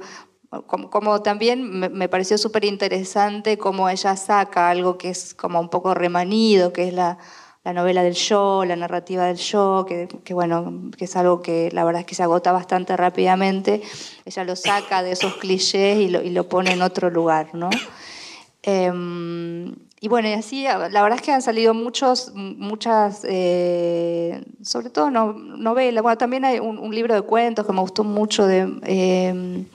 Como, 0.49 1.21
también 1.21 1.79
me, 1.79 2.09
pareció 2.09 2.39
súper 2.39 2.65
interesante 2.65 3.59
cómo 3.59 3.87
ella 3.87 4.15
saca 4.15 4.71
algo 4.71 4.97
que 4.97 5.09
es 5.09 5.35
como 5.35 5.59
un 5.59 5.69
poco 5.69 5.93
remanido, 5.93 6.73
que 6.73 6.87
es 6.87 6.93
la, 6.93 7.19
novela 7.63 8.01
del 8.01 8.15
show, 8.15 8.63
la 8.63 8.75
narrativa 8.75 9.25
del 9.25 9.37
show, 9.37 9.85
que, 9.85 10.33
bueno, 10.33 10.89
que 10.97 11.05
es 11.05 11.15
algo 11.15 11.43
que 11.43 11.69
la 11.71 11.83
verdad 11.83 11.99
es 11.99 12.07
que 12.07 12.15
se 12.15 12.23
agota 12.23 12.51
bastante 12.51 12.97
rápidamente. 12.97 13.83
Ella 14.25 14.43
lo 14.43 14.55
saca 14.55 15.03
de 15.03 15.11
esos 15.11 15.35
clichés 15.35 15.99
y 15.99 16.09
lo, 16.09 16.49
pone 16.49 16.71
en 16.71 16.81
otro 16.81 17.11
lugar, 17.11 17.53
¿no? 17.53 17.69
Em, 18.63 19.75
y 20.01 20.07
bueno, 20.07 20.29
y 20.29 20.33
así, 20.33 20.63
la 20.63 20.77
verdad 21.03 21.13
es 21.13 21.21
que 21.21 21.31
han 21.31 21.43
salido 21.43 21.75
muchos, 21.75 22.31
muchas, 22.33 23.23
eh, 23.29 24.43
sobre 24.63 24.89
todo 24.89 25.11
novelas. 25.11 26.01
Bueno, 26.01 26.17
también 26.17 26.43
hay 26.43 26.57
un, 26.57 26.93
libro 26.93 27.13
de 27.13 27.21
cuentos 27.21 27.67
que 27.67 27.73
me 27.73 27.81
gustó 27.81 28.03
mucho 28.03 28.47
de 28.47 28.61
em, 28.83 29.65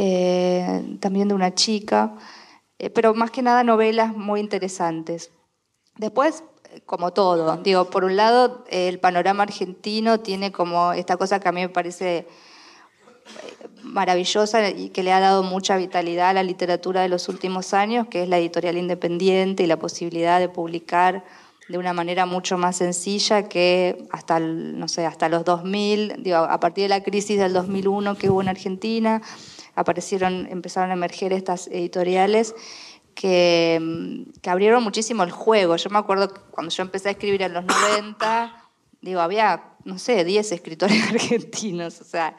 eh, 0.00 0.96
también 1.00 1.26
de 1.26 1.34
una 1.34 1.56
chica, 1.56 2.14
eh, 2.78 2.88
pero 2.88 3.14
más 3.14 3.32
que 3.32 3.42
nada 3.42 3.64
novelas 3.64 4.16
muy 4.16 4.38
interesantes. 4.38 5.32
Después, 5.96 6.44
como 6.86 7.12
todo, 7.12 7.56
digo, 7.56 7.90
por 7.90 8.04
un 8.04 8.14
lado, 8.14 8.64
el 8.70 9.00
panorama 9.00 9.42
argentino 9.42 10.20
tiene 10.20 10.52
como 10.52 10.92
esta 10.92 11.16
cosa 11.16 11.40
que 11.40 11.48
a 11.48 11.52
mí 11.52 11.62
me 11.62 11.68
parece 11.68 12.18
eh, 12.18 12.26
maravillosa 13.82 14.70
y 14.70 14.90
que 14.90 15.02
le 15.02 15.12
ha 15.12 15.18
dado 15.18 15.42
mucha 15.42 15.76
vitalidad 15.76 16.30
a 16.30 16.34
la 16.34 16.44
literatura 16.44 17.02
de 17.02 17.08
los 17.08 17.28
últimos 17.28 17.74
años, 17.74 18.06
que 18.06 18.22
es 18.22 18.28
la 18.28 18.38
editorial 18.38 18.76
independiente 18.76 19.64
y 19.64 19.66
la 19.66 19.80
posibilidad 19.80 20.38
de 20.38 20.48
publicar 20.48 21.24
de 21.68 21.76
una 21.76 21.92
manera 21.92 22.24
mucho 22.24 22.56
más 22.56 22.76
sencilla 22.76 23.48
que 23.48 24.06
hasta, 24.12 24.38
no 24.38 24.86
sé, 24.86 25.06
hasta 25.06 25.28
los 25.28 25.44
2000, 25.44 26.22
digo, 26.22 26.36
a 26.36 26.60
partir 26.60 26.84
de 26.84 26.88
la 26.88 27.02
crisis 27.02 27.36
del 27.36 27.52
2001 27.52 28.16
que 28.16 28.30
hubo 28.30 28.42
en 28.42 28.48
Argentina, 28.48 29.22
aparecieron, 29.78 30.48
empezaron 30.50 30.90
a 30.90 30.94
emerger 30.94 31.32
estas 31.32 31.68
editoriales 31.68 32.54
que, 33.14 33.78
mm, 33.80 34.40
que, 34.40 34.50
abrieron 34.50 34.82
muchísimo 34.82 35.22
el 35.22 35.30
juego. 35.30 35.76
Yo 35.76 35.90
me 35.90 35.98
acuerdo 35.98 36.32
cuando 36.50 36.72
yo 36.72 36.82
empecé 36.82 37.08
a 37.08 37.12
escribir 37.12 37.42
en 37.42 37.52
los 37.52 37.64
90, 37.64 38.64
digo, 39.00 39.20
había, 39.20 39.64
no 39.84 39.98
sé, 39.98 40.24
10 40.24 40.52
escritores 40.52 41.02
argentinos, 41.10 42.00
o 42.00 42.04
sea, 42.04 42.36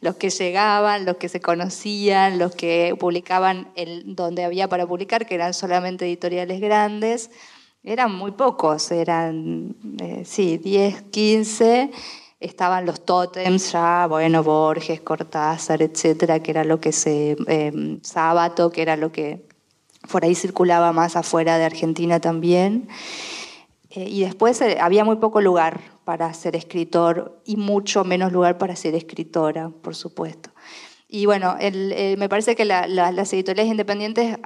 los 0.00 0.16
que 0.16 0.30
llegaban, 0.30 1.06
los 1.06 1.16
que 1.16 1.28
se 1.28 1.40
conocían, 1.40 2.38
los 2.38 2.54
que 2.54 2.94
publicaban 2.98 3.72
el, 3.74 4.14
donde 4.14 4.44
había 4.44 4.68
para 4.68 4.86
publicar, 4.86 5.26
que 5.26 5.34
eran 5.34 5.54
solamente 5.54 6.04
editoriales 6.04 6.60
grandes, 6.60 7.30
eran 7.84 8.14
muy 8.14 8.32
pocos, 8.32 8.92
eran, 8.92 9.74
eh, 10.00 10.22
sí, 10.24 10.58
10, 10.58 11.02
15 11.10 11.90
estaban 12.42 12.86
los 12.86 13.04
tótems 13.04 13.72
ya, 13.72 14.06
bueno, 14.08 14.42
Borges, 14.42 15.00
Cortázar, 15.00 15.82
etcétera, 15.82 16.40
que 16.40 16.50
era 16.50 16.64
lo 16.64 16.80
que 16.80 16.92
se. 16.92 17.36
Eh, 17.46 17.98
Sábato, 18.02 18.70
que 18.70 18.82
era 18.82 18.96
lo 18.96 19.12
que 19.12 19.46
por 20.10 20.24
ahí 20.24 20.34
circulaba 20.34 20.92
más 20.92 21.16
afuera 21.16 21.58
de 21.58 21.64
Argentina 21.64 22.20
también. 22.20 22.88
Eh, 23.90 24.08
y 24.08 24.22
después 24.22 24.60
eh, 24.60 24.78
había 24.80 25.04
muy 25.04 25.16
poco 25.16 25.40
lugar 25.40 25.80
para 26.04 26.32
ser 26.34 26.56
escritor 26.56 27.40
y 27.44 27.56
mucho 27.56 28.04
menos 28.04 28.32
lugar 28.32 28.58
para 28.58 28.74
ser 28.74 28.94
escritora, 28.94 29.70
por 29.70 29.94
supuesto. 29.94 30.50
Y 31.08 31.26
bueno, 31.26 31.56
me 31.60 32.28
parece 32.30 32.56
que 32.56 32.64
las 32.64 33.32
editoriales 33.34 33.70
independientes 33.70 34.38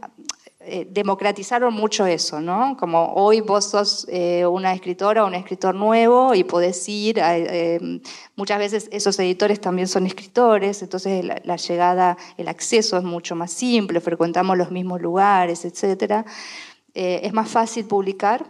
eh, 0.68 0.85
democratizaron 0.90 1.73
mucho 1.73 2.06
eso, 2.06 2.40
¿no? 2.40 2.76
Como 2.76 3.12
hoy 3.14 3.40
vos 3.40 3.66
sos 3.66 4.04
eh, 4.11 4.44
una 4.44 4.73
escritora 4.73 5.23
o 5.23 5.28
un 5.28 5.35
escritor 5.37 5.76
nuevo 5.76 6.35
y 6.35 6.42
podés 6.42 6.88
ir, 6.88 7.20
eh, 7.23 8.00
muchas 8.35 8.58
veces 8.58 8.88
esos 8.90 9.16
editores 9.20 9.61
también 9.61 9.87
son 9.87 10.06
escritores, 10.06 10.82
entonces 10.82 11.25
la, 11.25 11.56
llegada, 11.56 12.16
el 12.37 12.49
acceso 12.49 12.96
es 12.96 13.04
mucho 13.04 13.37
más 13.37 13.52
simple, 13.52 14.00
frecuentamos 14.00 14.58
los 14.58 14.73
mismos 14.73 15.00
lugares, 15.00 15.64
etc. 15.64 16.26
es 16.94 17.32
más 17.32 17.49
fácil 17.49 17.85
publicar, 17.85 18.44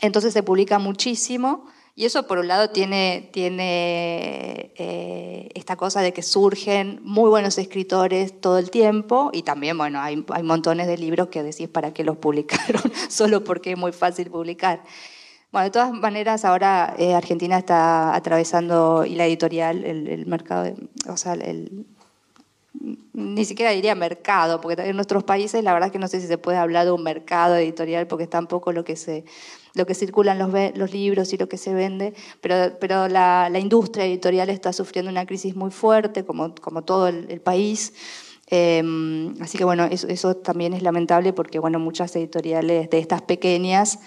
entonces 0.00 0.32
se 0.32 0.42
publica 0.42 0.80
muchísimo 0.80 1.66
y 1.98 2.04
eso 2.04 2.28
por 2.28 2.38
un 2.38 2.46
lado 2.46 2.70
tiene, 2.70 3.28
eh, 3.34 4.70
esta 5.52 5.74
cosa 5.74 6.00
de 6.00 6.12
que 6.12 6.22
surgen 6.22 7.00
muy 7.02 7.28
buenos 7.28 7.58
escritores 7.58 8.40
todo 8.40 8.58
el 8.58 8.70
tiempo 8.70 9.30
y 9.32 9.42
también, 9.42 9.76
bueno, 9.76 10.00
hay, 10.00 10.24
montones 10.44 10.86
de 10.86 10.96
libros 10.96 11.26
que 11.26 11.42
decís 11.42 11.68
para 11.68 11.92
qué 11.92 12.04
los 12.04 12.16
publicaron, 12.16 12.80
solo 13.08 13.42
porque 13.42 13.72
es 13.72 13.78
muy 13.78 13.90
fácil 13.90 14.30
publicar. 14.30 14.84
Bueno, 15.50 15.64
de 15.64 15.70
todas 15.72 15.92
maneras, 15.92 16.44
ahora 16.44 16.94
eh, 16.98 17.14
Argentina 17.14 17.58
está 17.58 18.14
atravesando, 18.14 19.04
y 19.04 19.16
la 19.16 19.26
editorial, 19.26 19.84
el, 19.84 20.24
mercado, 20.26 20.72
o 21.08 21.16
sea, 21.16 21.36
ni 23.12 23.44
siquiera 23.44 23.72
diría 23.72 23.96
mercado, 23.96 24.60
porque 24.60 24.82
en 24.82 24.94
nuestros 24.94 25.24
países 25.24 25.64
la 25.64 25.72
verdad 25.72 25.90
que 25.90 25.98
no 25.98 26.06
sé 26.06 26.20
si 26.20 26.28
se 26.28 26.38
puede 26.38 26.58
hablar 26.58 26.84
de 26.84 26.92
un 26.92 27.02
mercado 27.02 27.56
editorial, 27.56 28.06
porque 28.06 28.24
es 28.24 28.30
tampoco 28.30 28.70
lo 28.70 28.84
que 28.84 28.94
se 28.94 29.24
lo 29.78 29.86
que 29.86 29.94
circulan 29.94 30.38
los, 30.38 30.92
libros 30.92 31.32
y 31.32 31.38
lo 31.38 31.48
que 31.48 31.56
se 31.56 31.72
vende, 31.72 32.12
pero, 32.40 32.76
pero 32.78 33.08
la, 33.08 33.50
industria 33.58 34.04
editorial 34.04 34.50
está 34.50 34.72
sufriendo 34.72 35.10
una 35.10 35.24
crisis 35.24 35.56
muy 35.56 35.70
fuerte, 35.70 36.24
como, 36.24 36.54
como 36.56 36.82
todo 36.82 37.08
el, 37.08 37.40
país. 37.40 37.94
Em, 38.48 39.34
así 39.40 39.56
que 39.56 39.64
bueno, 39.64 39.84
eso, 39.84 40.08
eso, 40.08 40.34
también 40.36 40.74
es 40.74 40.82
lamentable 40.82 41.32
porque 41.32 41.58
bueno, 41.58 41.78
muchas 41.78 42.14
editoriales 42.16 42.90
de 42.90 42.98
estas 42.98 43.22
pequeñas 43.22 44.00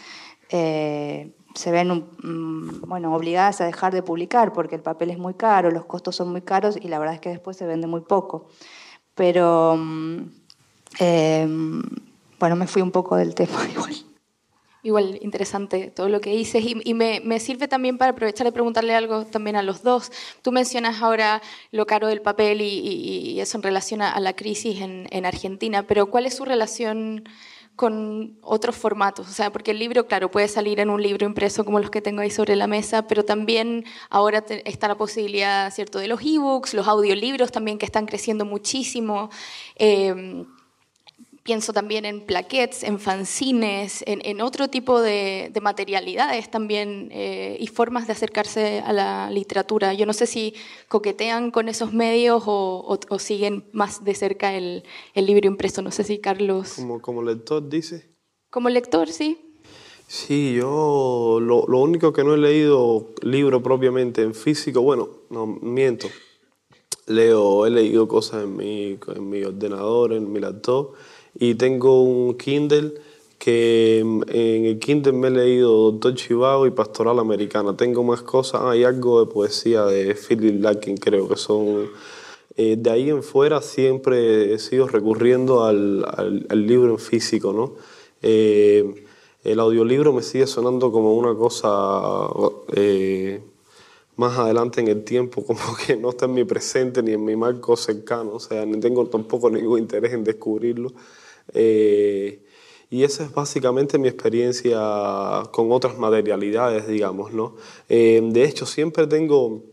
eh, 0.50 1.32
se 1.56 1.72
ven 1.72 2.08
mm, 2.22 2.82
bueno, 2.88 3.14
obligadas 3.16 3.62
a 3.62 3.66
dejar 3.66 3.94
de 3.94 4.04
publicar 4.04 4.52
porque 4.52 4.76
el 4.76 4.82
papel 4.82 5.12
es 5.12 5.18
muy 5.18 5.36
caro, 5.36 5.72
los 5.72 5.86
costos 5.86 6.16
son 6.16 6.30
muy 6.32 6.42
caros 6.42 6.78
y 6.82 6.88
la 6.88 7.00
verdad 7.00 7.16
es 7.16 7.22
que 7.22 7.30
después 7.30 7.56
se 7.56 7.66
vende 7.66 7.88
muy 7.88 8.02
poco. 8.02 8.48
Pero 9.16 9.76
mm, 9.78 10.22
em, 11.00 11.84
bueno, 12.40 12.56
me 12.56 12.68
fui 12.68 12.82
un 12.82 12.92
poco 12.92 13.16
del 13.16 13.36
tema 13.36 13.60
igual. 13.72 14.11
Igual 14.84 15.20
interesante 15.22 15.92
todo 15.92 16.10
lo 16.10 16.22
que 16.22 16.32
dices 16.32 16.64
y, 16.66 16.94
me, 16.96 17.40
sirve 17.40 17.68
también 17.68 18.00
para 18.00 18.12
aprovechar 18.12 18.46
de 18.46 18.52
preguntarle 18.52 18.96
algo 18.96 19.26
también 19.26 19.56
a 19.56 19.62
los 19.62 19.84
dos. 19.84 20.12
Tú 20.42 20.52
mencionas 20.52 21.04
ahora 21.04 21.42
lo 21.72 21.86
caro 21.86 22.08
del 22.08 22.22
papel 22.22 22.62
y, 22.62 23.40
eso 23.40 23.58
en 23.58 23.64
relación 23.64 24.02
a, 24.02 24.20
la 24.20 24.34
crisis 24.34 24.82
en, 24.82 25.26
Argentina, 25.26 25.84
pero 25.84 26.08
¿cuál 26.10 26.26
es 26.26 26.36
su 26.36 26.46
relación 26.46 27.26
con 27.76 28.40
otros 28.42 28.76
formatos? 28.76 29.30
O 29.30 29.32
sea, 29.32 29.52
porque 29.52 29.70
el 29.70 29.78
libro, 29.78 30.08
claro, 30.08 30.32
puede 30.32 30.48
salir 30.48 30.80
en 30.80 30.90
un 30.90 31.02
libro 31.02 31.28
impreso 31.28 31.64
como 31.64 31.80
los 31.80 31.92
que 31.92 32.02
tengo 32.02 32.22
ahí 32.22 32.32
sobre 32.32 32.56
la 32.56 32.66
mesa, 32.66 33.08
pero 33.08 33.24
también 33.24 33.86
ahora 34.10 34.44
está 34.66 34.88
la 34.88 34.96
posibilidad, 34.96 35.72
¿cierto?, 35.72 36.00
de 36.00 36.08
los 36.08 36.22
ebooks, 36.22 36.74
los 36.74 36.88
audiolibros 36.88 37.52
también 37.52 37.78
que 37.78 37.86
están 37.86 38.08
creciendo 38.08 38.46
muchísimo. 38.46 39.30
Eh, 39.76 40.46
pienso 41.44 41.74
también 41.74 42.06
en 42.06 42.22
plaquettes, 42.22 42.84
en 42.84 43.00
fanzines, 43.00 44.04
en, 44.06 44.42
otro 44.42 44.68
tipo 44.70 45.02
de, 45.02 45.52
materialidades 45.62 46.52
también 46.52 47.10
eh, 47.12 47.58
y 47.60 47.68
formas 47.68 48.08
de 48.08 48.14
acercarse 48.14 48.80
a 48.80 48.94
la 48.94 49.30
literatura. 49.32 49.94
Yo 49.94 50.06
no 50.06 50.14
sé 50.14 50.28
si 50.28 50.54
coquetean 50.88 51.52
con 51.52 51.68
esos 51.70 51.94
medios 51.94 52.44
o, 52.46 53.00
siguen 53.20 53.66
más 53.72 54.04
de 54.04 54.16
cerca 54.16 54.54
el, 54.54 54.84
libro 55.16 55.48
impreso. 55.48 55.82
No 55.82 55.92
sé 55.92 56.04
si 56.04 56.20
Carlos... 56.20 56.74
Como, 56.76 57.02
como 57.02 57.24
lector, 57.24 57.68
dice. 57.68 58.10
Como 58.50 58.70
lector, 58.70 59.10
sí. 59.10 59.48
Sí, 60.08 60.56
yo 60.56 61.40
lo, 61.42 61.66
lo 61.68 61.80
único 61.80 62.12
que 62.12 62.24
no 62.24 62.34
he 62.34 62.38
leído 62.38 63.12
libro 63.22 63.64
propiamente 63.64 64.22
en 64.22 64.36
físico, 64.36 64.82
bueno, 64.82 65.08
no 65.30 65.48
miento. 65.48 66.08
Leo, 67.08 67.66
he 67.66 67.70
leído 67.70 68.08
cosas 68.08 68.44
en 68.44 68.58
mi, 68.58 69.00
en 69.16 69.30
mi 69.30 69.44
ordenador, 69.44 70.14
en 70.14 70.32
mi 70.32 70.40
laptop 70.40 70.96
y 71.36 71.56
tengo 71.56 72.04
un 72.04 72.36
Kindle 72.38 72.94
que 73.42 74.00
en 74.00 74.66
el 74.66 74.78
Kindle 74.78 75.14
me 75.14 75.30
he 75.30 75.32
leído 75.32 75.92
Doctor 75.92 76.14
Chivago 76.14 76.68
y 76.68 76.72
Pastoral 76.72 77.18
Americana. 77.18 77.76
Tengo 77.76 78.04
más 78.04 78.22
cosas, 78.22 78.62
hay 78.62 78.84
algo 78.84 79.26
de 79.26 79.32
poesía 79.32 79.84
de 79.86 80.14
Philip 80.14 80.62
Larkin, 80.62 80.98
creo 80.98 81.28
que 81.28 81.36
son... 81.36 81.90
Eh, 82.58 82.76
de 82.78 82.90
ahí 82.92 83.10
en 83.10 83.24
fuera 83.24 83.62
siempre 83.62 84.54
he 84.54 84.60
sido 84.60 84.88
recurriendo 84.88 85.64
al, 85.64 86.06
al, 86.50 86.68
libro 86.68 86.92
en 86.92 87.00
físico, 87.00 87.54
¿no? 87.54 87.76
Eh, 88.22 89.06
el 89.44 89.60
audiolibro 89.60 90.14
me 90.14 90.22
sigue 90.22 90.46
sonando 90.46 90.92
como 90.92 91.16
una 91.16 91.34
cosa 91.34 92.28
eh, 92.76 93.42
más 94.16 94.38
adelante 94.38 94.82
en 94.82 94.88
el 94.88 95.04
tiempo, 95.04 95.44
como 95.48 95.62
que 95.86 95.96
no 95.96 96.10
está 96.10 96.26
en 96.26 96.34
mi 96.34 96.44
presente 96.44 97.02
ni 97.04 97.14
en 97.14 97.24
mi 97.24 97.36
marco 97.36 97.76
cercano, 97.78 98.34
o 98.34 98.40
sea, 98.40 98.66
ni 98.66 98.80
tengo 98.80 99.06
tampoco 99.08 99.50
ningún 99.50 99.80
interés 99.80 100.14
en 100.14 100.24
descubrirlo. 100.24 100.92
Eh, 101.54 102.44
y 102.90 103.04
esa 103.04 103.24
es 103.24 103.34
básicamente 103.34 103.98
mi 103.98 104.10
experiencia 104.10 105.44
con 105.52 105.72
otras 105.72 105.98
materialidades, 105.98 106.88
digamos, 106.88 107.32
¿no? 107.32 107.56
Eh, 107.88 108.22
de 108.22 108.44
hecho, 108.44 108.66
siempre 108.66 109.08
tengo 109.08 109.64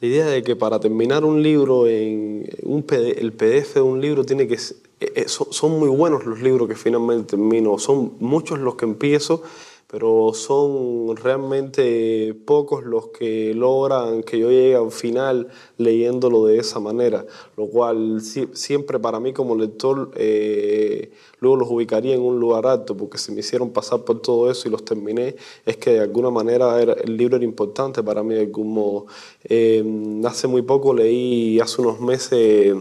la 0.00 0.08
idea 0.08 0.26
de 0.26 0.42
que 0.42 0.56
para 0.56 0.80
terminar 0.80 1.24
un 1.24 1.42
libro, 1.42 1.86
en 1.86 2.48
un 2.62 2.84
el 2.90 3.32
PDF 3.32 3.74
de 3.74 3.80
un 3.82 4.00
libro 4.00 4.24
tiene 4.24 4.48
que... 4.48 4.58
Eh, 5.00 5.26
son 5.26 5.78
muy 5.78 5.90
buenos 5.90 6.24
los 6.24 6.40
libros 6.40 6.68
que 6.68 6.74
finalmente 6.74 7.36
termino, 7.36 7.78
son 7.78 8.14
muchos 8.18 8.58
los 8.60 8.76
que 8.76 8.86
empiezo 8.86 9.42
pero 9.88 10.32
son 10.34 11.16
realmente 11.16 12.34
pocos 12.44 12.84
los 12.84 13.08
que 13.08 13.54
logran 13.54 14.22
que 14.22 14.38
yo 14.38 14.50
llegue 14.50 14.74
al 14.74 14.90
final 14.90 15.48
leyéndolo 15.78 16.46
de 16.46 16.58
esa 16.58 16.80
manera, 16.80 17.24
lo 17.56 17.68
cual 17.68 18.20
siempre 18.20 18.98
para 18.98 19.20
mí 19.20 19.32
como 19.32 19.54
lector 19.54 20.10
eh, 20.16 21.12
luego 21.40 21.56
los 21.56 21.70
ubicaría 21.70 22.14
en 22.14 22.22
un 22.22 22.40
lugar 22.40 22.66
alto, 22.66 22.96
porque 22.96 23.18
si 23.18 23.30
me 23.32 23.40
hicieron 23.40 23.70
pasar 23.70 24.02
por 24.02 24.20
todo 24.20 24.50
eso 24.50 24.66
y 24.66 24.70
los 24.72 24.84
terminé, 24.84 25.36
es 25.64 25.76
que 25.76 25.90
de 25.90 26.00
alguna 26.00 26.30
manera 26.30 26.80
el 26.80 27.16
libro 27.16 27.36
era 27.36 27.44
importante 27.44 28.02
para 28.02 28.22
mí 28.22 28.34
de 28.34 28.40
algún 28.40 28.74
modo. 28.74 29.06
Eh, 29.44 29.84
hace 30.24 30.48
muy 30.48 30.62
poco 30.62 30.92
leí, 30.92 31.60
hace 31.60 31.80
unos 31.80 32.00
meses, 32.00 32.74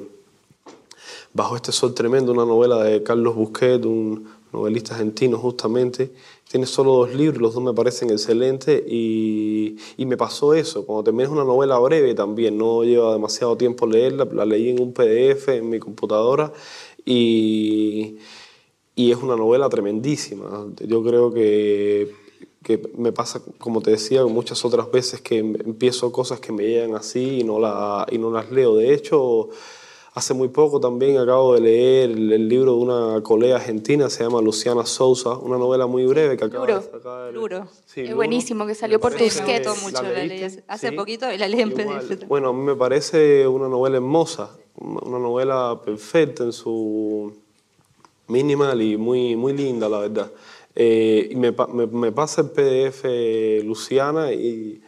Bajo 1.35 1.57
este 1.57 1.73
sol 1.73 1.93
tremendo, 1.93 2.31
una 2.31 2.45
novela 2.45 2.81
de 2.81 3.03
Carlos 3.03 3.35
Busquet, 3.35 3.83
un 3.83 4.25
novelista 4.55 4.95
argentino 4.95 5.37
justamente, 5.37 6.11
tiene 6.49 6.65
solo 6.65 6.93
dos 6.93 7.13
libros, 7.13 7.41
los 7.41 7.53
dos 7.53 7.63
me 7.63 7.73
parecen 7.73 8.09
excelentes 8.11 8.81
y, 8.87 9.77
y, 9.97 10.05
me 10.05 10.17
pasó 10.17 10.53
eso, 10.53 10.85
cuando 10.85 11.03
terminé 11.03 11.27
una 11.27 11.43
novela 11.43 11.77
breve 11.79 12.13
también, 12.15 12.57
no 12.57 12.83
lleva 12.83 13.13
demasiado 13.13 13.57
tiempo 13.57 13.85
leerla, 13.87 14.25
la 14.25 14.45
leí 14.45 14.69
en 14.69 14.81
un 14.81 14.93
PDF 14.93 15.49
en 15.49 15.69
mi 15.69 15.79
computadora 15.79 16.51
y, 17.05 18.17
y 18.95 19.11
es 19.11 19.17
una 19.17 19.35
novela 19.35 19.69
tremendísima. 19.69 20.67
Yo 20.87 21.03
creo 21.03 21.33
que, 21.33 22.11
que, 22.63 22.81
me 22.97 23.11
pasa, 23.11 23.41
como 23.59 23.81
te 23.81 23.91
decía, 23.91 24.25
muchas 24.25 24.65
otras 24.65 24.91
veces 24.91 25.21
que 25.21 25.37
empiezo 25.37 26.11
cosas 26.11 26.39
que 26.39 26.51
me 26.51 26.63
llegan 26.63 26.95
así 26.95 27.41
y 27.41 27.43
no, 27.43 27.59
la, 27.59 28.07
y 28.11 28.17
no 28.17 28.31
las 28.31 28.51
leo. 28.51 28.75
De 28.75 28.93
hecho, 28.93 29.49
Hace 30.15 30.33
muy 30.33 30.47
poco 30.47 30.79
también 30.79 31.17
acabo 31.17 31.55
de 31.55 31.59
leer 31.59 32.09
el, 32.11 32.47
libro 32.47 32.71
de 32.71 32.77
una 32.77 33.21
colega 33.21 33.57
argentina, 33.57 34.09
se 34.09 34.23
llama 34.23 34.41
Luciana 34.41 34.85
Sousa, 34.85 35.37
una 35.37 35.57
novela 35.57 35.87
muy 35.87 36.05
breve 36.05 36.37
que 36.37 36.45
acaba 36.45 36.65
de 36.65 36.81
sacar. 36.81 37.33
Luro. 37.33 37.67
es 37.93 38.15
buenísimo, 38.15 38.65
que 38.65 38.75
salió 38.75 38.97
por 38.97 39.13
Tusquets. 39.13 39.83
mucho, 39.83 40.01
la, 40.01 40.23
leí 40.23 40.47
hace 40.69 40.93
poquito 40.93 41.29
y 41.33 41.37
la 41.37 41.49
leí 41.49 41.59
en 41.59 41.73
PDF. 41.73 42.29
Bueno, 42.29 42.47
a 42.47 42.53
mí 42.53 42.61
me 42.61 42.77
parece 42.77 43.45
una 43.45 43.67
novela 43.67 43.97
hermosa, 43.97 44.51
una 44.77 45.19
novela 45.19 45.81
perfecta 45.83 46.45
en 46.45 46.53
su 46.53 47.33
minimal 48.29 48.81
y 48.81 48.95
muy, 48.95 49.35
muy 49.35 49.51
linda, 49.51 49.89
la 49.89 49.99
verdad. 49.99 50.31
Eh, 50.77 51.27
y 51.29 51.35
me, 51.35 51.53
me, 51.73 51.87
me, 51.87 52.13
pasa 52.13 52.41
el 52.41 52.51
PDF 52.51 53.03
Luciana 53.65 54.31
y 54.31 54.81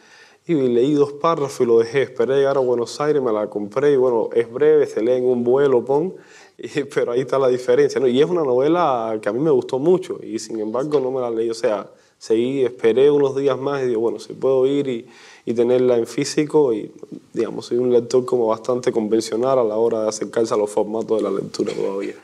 y 0.47 0.67
leí 0.69 0.93
dos 0.93 1.13
párrafos 1.13 1.59
y 1.61 1.65
lo 1.65 1.79
dejé. 1.79 2.03
Esperé 2.03 2.37
llegar 2.37 2.57
a 2.57 2.61
Buenos 2.61 2.99
Aires, 3.01 3.21
me 3.21 3.33
la 3.33 3.49
compré 3.49 3.93
y 3.93 3.97
bueno, 3.97 4.29
es 4.33 4.51
breve, 4.51 4.85
se 4.85 5.01
lee 5.01 5.13
en 5.13 5.25
un 5.25 5.43
vuelo, 5.43 5.83
pon, 5.83 6.15
pero 6.93 7.11
ahí 7.11 7.21
está 7.21 7.37
la 7.37 7.49
diferencia. 7.49 7.99
¿no? 7.99 8.07
Y 8.07 8.21
es 8.21 8.29
una 8.29 8.43
novela 8.43 9.17
que 9.21 9.29
a 9.29 9.33
mí 9.33 9.39
me 9.39 9.51
gustó 9.51 9.77
mucho 9.79 10.19
y 10.23 10.39
sin 10.39 10.59
embargo 10.59 10.99
no 10.99 11.11
me 11.11 11.19
la 11.19 11.29
leí. 11.29 11.49
O 11.49 11.53
sea, 11.53 11.89
seguí, 12.17 12.63
esperé 12.63 13.11
unos 13.11 13.35
días 13.35 13.57
más 13.57 13.83
y 13.83 13.87
digo, 13.87 14.01
bueno, 14.01 14.19
si 14.19 14.33
puedo 14.33 14.65
ir 14.65 14.87
y, 14.87 15.07
y 15.45 15.53
tenerla 15.53 15.97
en 15.97 16.07
físico 16.07 16.73
y 16.73 16.91
digamos, 17.33 17.65
soy 17.65 17.77
un 17.77 17.91
lector 17.91 18.25
como 18.25 18.47
bastante 18.47 18.91
convencional 18.91 19.59
a 19.59 19.63
la 19.63 19.75
hora 19.75 20.03
de 20.03 20.09
acercarse 20.09 20.53
a 20.53 20.57
los 20.57 20.69
formatos 20.69 21.17
de 21.17 21.23
la 21.23 21.31
lectura 21.31 21.73
todavía. 21.73 22.15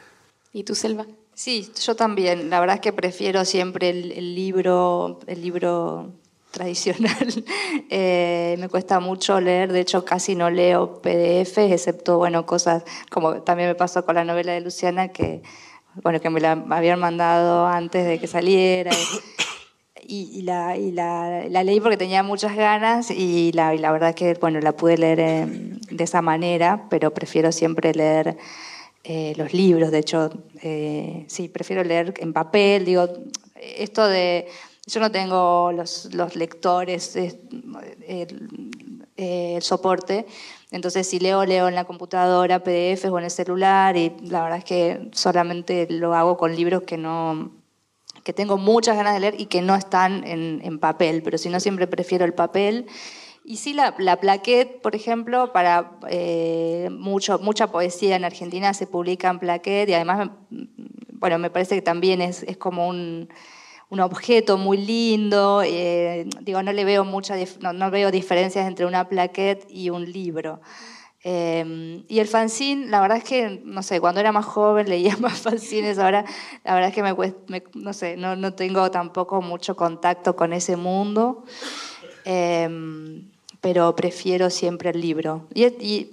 ¿Y 0.53 0.63
tú, 0.63 0.75
Selva? 0.75 1.05
Sí, 1.33 1.69
yo 1.81 1.95
también. 1.95 2.49
La 2.49 2.59
verdad 2.59 2.75
es 2.75 2.81
que 2.81 2.93
prefiero 2.93 3.43
siempre 3.43 3.89
el, 3.89 4.11
el 4.11 4.35
libro, 4.35 5.19
el 5.25 5.41
libro 5.41 6.11
tradicional. 6.53 7.43
Eh, 7.89 8.55
me 8.59 8.69
cuesta 8.69 8.99
mucho 8.99 9.39
leer, 9.39 9.71
de 9.71 9.81
hecho 9.81 10.05
casi 10.05 10.35
no 10.35 10.49
leo 10.49 11.01
PDFs, 11.01 11.71
excepto 11.71 12.17
bueno, 12.17 12.45
cosas 12.45 12.83
como 13.11 13.41
también 13.43 13.69
me 13.69 13.75
pasó 13.75 14.05
con 14.05 14.15
la 14.15 14.23
novela 14.23 14.53
de 14.53 14.61
Luciana, 14.61 15.09
que, 15.09 15.43
bueno, 16.01 16.19
que 16.19 16.29
me 16.29 16.39
la 16.39 16.51
habían 16.71 16.99
mandado 16.99 17.67
antes 17.67 18.05
de 18.05 18.19
que 18.19 18.27
saliera. 18.27 18.91
Y, 20.05 20.41
la, 20.41 20.75
y 20.75 20.91
la, 20.91 21.45
la, 21.49 21.63
leí 21.63 21.79
porque 21.79 21.95
tenía 21.95 22.23
muchas 22.23 22.57
ganas 22.57 23.09
y 23.09 23.53
la, 23.53 23.73
y 23.73 23.77
la 23.77 23.89
verdad 23.89 24.13
que 24.13 24.33
bueno, 24.33 24.59
la 24.59 24.73
pude 24.73 24.97
leer 24.97 25.47
de 25.47 26.03
esa 26.03 26.21
manera, 26.21 26.87
pero 26.89 27.13
prefiero 27.13 27.53
siempre 27.53 27.93
leer 27.93 28.35
eh, 29.05 29.33
los 29.37 29.53
libros. 29.53 29.91
De 29.91 29.99
hecho, 29.99 30.29
eh, 30.61 31.25
sí, 31.27 31.49
prefiero 31.49 31.83
leer 31.83 32.13
en 32.17 32.33
papel. 32.33 32.85
Digo, 32.85 33.07
esto 33.55 34.07
de 34.07 34.47
yo 34.85 34.99
no 34.99 35.11
tengo 35.11 35.71
los, 35.71 36.13
los 36.13 36.35
lectores, 36.35 37.15
el, 37.15 37.39
soporte, 39.61 40.25
entonces 40.71 41.07
si 41.07 41.19
leo, 41.19 41.45
leo 41.45 41.69
en 41.69 41.75
la 41.75 41.85
computadora, 41.85 42.63
PDF 42.63 43.05
o 43.05 43.19
en 43.19 43.25
el 43.25 43.31
celular 43.31 43.95
y 43.95 44.11
la 44.23 44.43
verdad 44.43 44.57
es 44.57 44.65
que 44.65 45.09
solamente 45.13 45.87
lo 45.89 46.13
hago 46.13 46.35
con 46.35 46.55
libros 46.55 46.83
que 46.83 46.97
no 46.97 47.51
que 48.23 48.33
tengo 48.33 48.57
muchas 48.57 48.95
ganas 48.95 49.13
de 49.13 49.19
leer 49.19 49.35
y 49.39 49.45
que 49.47 49.61
no 49.61 49.75
están 49.75 50.23
en, 50.25 50.79
papel, 50.79 51.21
pero 51.23 51.37
si 51.37 51.49
no 51.49 51.59
siempre 51.59 51.87
prefiero 51.87 52.25
el 52.25 52.33
papel. 52.33 52.87
Y 53.43 53.57
sí, 53.57 53.73
la, 53.73 53.93
la 53.97 54.19
plaquette, 54.21 54.81
por 54.81 54.95
ejemplo, 54.95 55.51
para 55.51 55.97
eh, 56.09 56.89
mucho, 56.89 57.39
mucha 57.39 57.67
poesía 57.67 58.15
en 58.15 58.23
Argentina 58.23 58.73
se 58.73 58.87
publica 58.87 59.29
en 59.29 59.39
plaquette 59.39 59.89
y 59.89 59.93
además, 59.93 60.29
bueno, 61.11 61.37
me 61.37 61.49
parece 61.49 61.75
que 61.75 61.81
también 61.81 62.21
es, 62.21 62.43
es 62.43 62.55
como 62.55 62.87
un 62.87 63.27
un 63.93 63.99
objeto 63.99 64.57
muy 64.57 64.77
lindo. 64.77 65.61
Eh, 65.63 66.25
digo, 66.41 66.63
no 66.63 66.73
le 66.73 66.83
veo 66.83 67.05
mucha, 67.05 67.35
no, 67.61 67.91
veo 67.91 68.09
diferencias 68.09 68.67
entre 68.67 68.87
una 68.87 69.07
plaquette 69.07 69.67
y 69.69 69.91
un 69.91 70.11
libro. 70.11 70.61
Eh, 71.23 72.03
y 72.09 72.19
el 72.19 72.27
fanzine, 72.27 72.87
la 72.87 72.99
verdad 73.01 73.19
es 73.19 73.23
que, 73.23 73.61
no 73.63 73.83
sé, 73.83 74.01
cuando 74.01 74.19
era 74.19 74.31
más 74.31 74.45
joven 74.45 74.89
leía 74.89 75.15
más 75.17 75.41
fanzines, 75.41 75.99
ahora 75.99 76.25
la 76.63 76.73
verdad 76.73 76.89
es 76.89 76.95
que 76.95 77.03
me, 77.03 77.63
no 77.75 77.93
sé, 77.93 78.17
no, 78.17 78.35
no, 78.35 78.55
tengo 78.55 78.89
tampoco 78.89 79.43
mucho 79.43 79.75
contacto 79.75 80.35
con 80.35 80.53
ese 80.53 80.75
mundo. 80.75 81.45
Eh, 82.25 82.67
pero 83.63 83.95
prefiero 83.95 84.49
siempre 84.49 84.89
el 84.89 84.99
libro. 84.99 85.47
Y, 85.53 86.11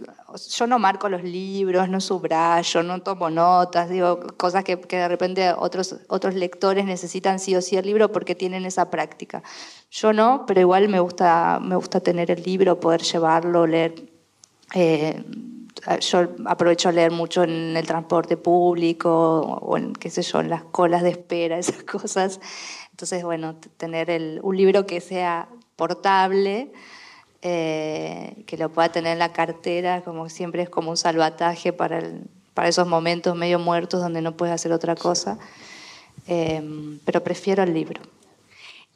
yo 0.56 0.66
no 0.68 0.78
marco 0.78 1.08
los 1.08 1.24
libros, 1.24 1.88
no 1.88 2.00
subrayo, 2.00 2.84
no 2.84 3.02
tomo 3.02 3.28
notas, 3.28 3.90
digo 3.90 4.20
cosas 4.36 4.62
que, 4.62 4.80
que, 4.80 4.98
de 4.98 5.08
repente 5.08 5.52
otros, 5.58 5.96
otros 6.06 6.36
lectores 6.36 6.84
necesitan 6.84 7.40
sí 7.40 7.56
o 7.56 7.60
sí 7.60 7.76
el 7.76 7.86
libro 7.86 8.12
porque 8.12 8.36
tienen 8.36 8.64
esa 8.66 8.88
práctica. 8.88 9.42
Yo 9.90 10.12
no, 10.12 10.44
pero 10.46 10.60
igual 10.60 10.88
me 10.88 11.00
gusta, 11.00 11.58
me 11.60 11.74
gusta 11.74 11.98
tener 11.98 12.30
el 12.30 12.44
libro, 12.44 12.78
poder 12.78 13.02
llevarlo, 13.02 13.66
leer. 13.66 13.96
Eh, 14.72 15.20
yo 16.02 16.28
aprovecho 16.46 16.88
a 16.88 16.92
leer 16.92 17.10
mucho 17.10 17.42
en 17.42 17.76
el 17.76 17.84
transporte 17.84 18.36
público 18.36 19.40
o 19.40 19.76
en, 19.76 19.94
qué 19.94 20.08
sé 20.08 20.22
yo, 20.22 20.38
en 20.38 20.50
las 20.50 20.62
colas 20.62 21.02
de 21.02 21.08
espera, 21.08 21.58
esas 21.64 21.82
cosas. 21.82 22.38
Entonces, 22.92 23.24
bueno, 23.24 23.56
tener 23.76 24.08
el, 24.08 24.38
un 24.44 24.56
libro 24.56 24.86
que 24.86 25.00
sea 25.00 25.48
portable, 25.74 26.70
eh, 27.42 28.44
que 28.46 28.56
lo 28.56 28.70
pueda 28.70 28.90
tener 28.90 29.12
en 29.12 29.18
la 29.18 29.32
cartera, 29.32 30.02
como 30.02 30.28
siempre 30.28 30.62
es 30.62 30.70
como 30.70 30.90
un 30.90 30.96
salvataje 30.96 31.72
para 31.72 31.98
el, 31.98 32.24
para 32.54 32.68
esos 32.68 32.86
momentos 32.86 33.34
medio 33.34 33.58
muertos 33.58 34.00
donde 34.00 34.20
no 34.20 34.36
puedes 34.36 34.54
hacer 34.54 34.72
otra 34.72 34.94
cosa. 34.94 35.38
Em, 36.26 36.98
pero 37.04 37.24
prefiero 37.24 37.62
el 37.62 37.72
libro. 37.72 38.02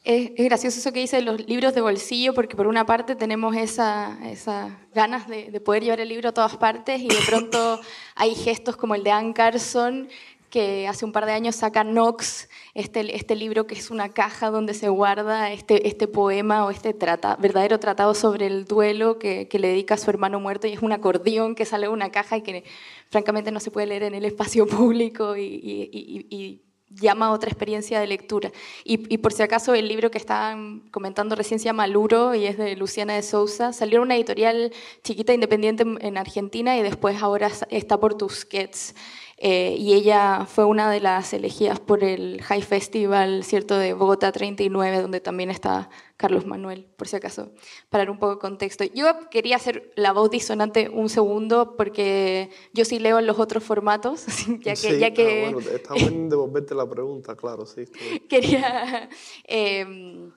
Es, 0.03 0.35
gracioso 0.35 0.77
eso 0.77 0.93
que 0.93 0.99
dice 0.99 1.15
de 1.15 1.23
los 1.23 1.47
libros 1.47 1.73
de 1.73 1.81
bolsillo, 1.81 2.35
porque 2.35 2.55
por 2.55 2.67
una 2.67 2.85
parte 2.85 3.15
tenemos 3.15 3.55
esas 3.55 4.21
esa 4.21 4.77
ganas 4.93 5.27
de, 5.27 5.49
de, 5.49 5.59
poder 5.59 5.83
llevar 5.83 5.99
el 5.99 6.09
libro 6.09 6.29
a 6.29 6.31
todas 6.31 6.57
partes 6.57 7.01
y 7.01 7.07
de 7.07 7.17
pronto 7.27 7.81
hay 8.15 8.35
gestos 8.35 8.77
como 8.77 8.93
el 8.93 9.03
de 9.03 9.09
Anne 9.09 9.33
Carson, 9.33 10.07
que 10.49 10.87
hace 10.87 11.05
un 11.05 11.11
par 11.11 11.25
de 11.25 11.33
años 11.33 11.55
saca 11.55 11.83
Knox, 11.83 12.49
este, 12.73 13.15
este 13.15 13.35
libro 13.35 13.67
que 13.67 13.75
es 13.75 13.91
una 13.91 14.09
caja 14.09 14.49
donde 14.49 14.73
se 14.73 14.89
guarda 14.89 15.51
este, 15.51 15.87
este 15.87 16.07
poema 16.07 16.65
o 16.65 16.71
este 16.71 16.93
trata, 16.93 17.35
verdadero 17.35 17.79
tratado 17.79 18.13
sobre 18.13 18.47
el 18.47 18.65
duelo 18.65 19.19
que, 19.19 19.47
que 19.47 19.59
le 19.59 19.69
dedica 19.69 19.95
a 19.95 19.97
su 19.97 20.09
hermano 20.09 20.39
muerto 20.39 20.67
y 20.67 20.73
es 20.73 20.81
un 20.81 20.91
acordeón 20.91 21.55
que 21.55 21.65
sale 21.65 21.87
de 21.87 21.93
una 21.93 22.11
caja 22.11 22.37
y 22.37 22.41
que 22.41 22.63
francamente 23.09 23.51
no 23.51 23.59
se 23.59 23.71
puede 23.71 23.87
leer 23.87 24.03
en 24.03 24.15
el 24.15 24.25
espacio 24.25 24.67
público 24.67 25.35
y, 25.37 26.61
llama 26.89 27.31
otra 27.31 27.49
experiencia 27.49 27.99
de 27.99 28.07
lectura. 28.07 28.51
Y, 28.83 29.17
por 29.17 29.33
si 29.33 29.43
acaso 29.43 29.73
el 29.73 29.87
libro 29.87 30.11
que 30.11 30.17
estaban 30.17 30.81
comentando 30.91 31.35
recién 31.35 31.59
se 31.59 31.65
llama 31.65 31.87
Luro 31.87 32.35
y 32.35 32.45
es 32.45 32.57
de 32.57 32.75
Luciana 32.75 33.15
de 33.15 33.23
Sousa. 33.23 33.73
Salió 33.73 33.97
en 33.97 34.03
una 34.03 34.15
editorial 34.15 34.71
chiquita 35.03 35.33
independiente 35.33 35.83
en 35.83 36.17
Argentina 36.17 36.77
y 36.77 36.83
después 36.83 37.21
ahora 37.21 37.49
está 37.69 37.99
por 37.99 38.15
Tusquets. 38.15 38.95
Eh, 39.37 39.75
y 39.77 39.93
ella 39.93 40.45
fue 40.45 40.63
una 40.63 40.89
de 40.89 41.01
las 41.01 41.33
elegidas 41.33 41.79
por 41.79 42.03
el 42.03 42.41
High 42.41 42.61
Festival, 42.61 43.43
¿cierto?, 43.43 43.77
de 43.77 43.93
Bogotá 43.93 44.31
39, 44.31 45.01
donde 45.01 45.19
también 45.19 45.49
está 45.49 45.89
Carlos 46.17 46.45
Manuel, 46.45 46.85
por 46.95 47.07
si 47.07 47.17
acaso, 47.17 47.51
para 47.89 48.03
dar 48.03 48.11
un 48.11 48.19
poco 48.19 48.35
de 48.35 48.39
contexto. 48.39 48.83
Yo 48.93 49.29
quería 49.29 49.57
hacer 49.57 49.91
la 49.95 50.13
voz 50.13 50.29
disonante 50.31 50.89
un 50.89 51.09
segundo, 51.09 51.75
porque 51.75 52.49
yo 52.73 52.85
sí 52.85 52.99
leo 52.99 53.19
en 53.19 53.27
los 53.27 53.39
otros 53.39 53.63
formatos, 53.63 54.25
ya 54.61 54.75
que... 54.75 54.99
ya 54.99 55.13
que 55.13 55.47
ah, 55.47 55.51
bueno, 55.51 55.69
está 55.69 55.93
bien 55.95 56.29
devolverte 56.29 56.73
la 56.73 56.89
pregunta, 56.89 57.35
claro, 57.35 57.65
sí. 57.65 57.85
quería... 58.29 59.09
Eh, 59.45 60.31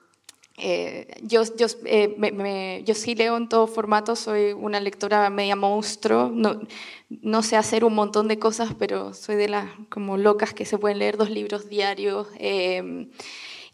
eh, 0.61 1.07
yo, 1.23 1.43
yo, 1.55 1.67
eh, 1.85 2.13
me, 2.17 2.83
yo, 2.83 2.93
sí 2.93 3.15
leo 3.15 3.37
en 3.37 3.47
todo 3.47 3.65
formato, 3.65 4.17
soy 4.17 4.51
una 4.51 4.81
lectora 4.81 5.29
media 5.29 5.55
monstruo, 5.55 6.29
no, 6.33 6.59
no, 7.09 7.43
sé 7.43 7.55
hacer 7.55 7.85
un 7.85 7.95
montón 7.95 8.27
de 8.27 8.39
cosas, 8.39 8.75
pero 8.77 9.13
soy 9.13 9.37
de 9.37 9.47
las 9.47 9.71
como 9.87 10.17
locas 10.17 10.53
que 10.53 10.65
se 10.65 10.77
pueden 10.77 10.99
leer 10.99 11.15
dos 11.15 11.29
libros 11.29 11.69
diarios 11.69 12.27
eh, 12.39 13.07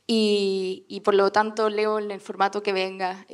y, 0.08 0.86
y, 0.88 1.00
por 1.02 1.16
lo 1.16 1.32
tanto 1.32 1.70
leo 1.70 2.00
en 2.00 2.12
el 2.12 2.20
formato 2.20 2.62
que 2.62 2.74
venga. 2.74 3.26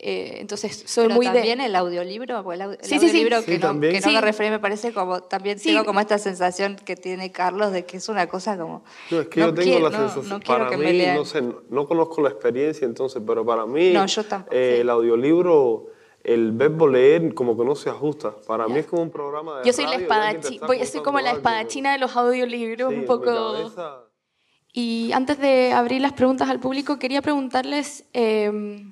Eh, 0.00 0.38
entonces 0.40 0.84
soy 0.86 1.06
Pero 1.06 1.16
muy 1.16 1.26
también 1.26 1.58
de... 1.58 1.66
el 1.66 1.74
audiolibro, 1.74 2.52
el, 2.52 2.60
el 2.60 2.78
sí, 2.82 2.94
audiolibro 2.94 3.40
sí, 3.40 3.46
que, 3.46 3.58
no, 3.58 3.80
que 3.80 4.00
no 4.00 4.12
me 4.12 4.20
refiere, 4.20 4.52
me 4.52 4.60
parece 4.60 4.92
como, 4.92 5.24
también 5.24 5.58
tengo 5.60 5.84
como 5.84 5.98
esta 5.98 6.18
sensación 6.18 6.76
que 6.76 6.94
tiene 6.94 7.32
Carlos 7.32 7.72
de 7.72 7.84
que 7.84 7.96
es 7.96 8.08
una 8.08 8.28
cosa 8.28 8.56
como... 8.56 8.84
No, 9.10 9.22
es 9.22 9.26
que 9.26 9.40
yo 9.40 9.52
tengo 9.52 9.80
la 9.80 9.90
sensación, 9.90 10.40
para 10.46 10.76
mí, 10.76 11.02
no 11.16 11.24
sé, 11.24 11.42
no, 11.42 11.88
conozco 11.88 12.22
la 12.22 12.28
experiencia 12.28 12.84
entonces, 12.84 13.20
pero 13.26 13.44
para 13.44 13.66
mí 13.66 13.92
yo 13.92 14.24
tampoco, 14.24 14.54
eh, 14.54 14.82
el 14.82 14.90
audiolibro 14.90 15.88
el 16.22 16.52
verbo 16.52 16.86
leer 16.86 17.34
como 17.34 17.56
que 17.56 17.64
no 17.64 17.74
se 17.74 17.90
ajusta. 17.90 18.34
Para 18.46 18.68
mí 18.68 18.78
es 18.78 18.86
como 18.86 19.02
un 19.02 19.10
programa 19.10 19.60
de 19.60 19.66
Yo 19.66 19.72
soy 19.72 19.86
radio, 19.86 19.98
la 19.98 20.02
espadachina, 20.04 20.84
soy 20.84 21.02
como 21.02 21.20
la 21.20 21.32
espadachina 21.32 21.92
de 21.92 21.98
los 21.98 22.14
audiolibros, 22.14 22.92
sí, 22.92 22.98
un 23.00 23.04
poco... 23.04 23.72
Y 24.80 25.10
antes 25.12 25.40
de 25.40 25.72
abrir 25.72 26.00
las 26.00 26.12
preguntas 26.12 26.48
al 26.48 26.60
público, 26.60 27.00
quería 27.00 27.20
preguntarles... 27.20 28.04
Eh, 28.12 28.84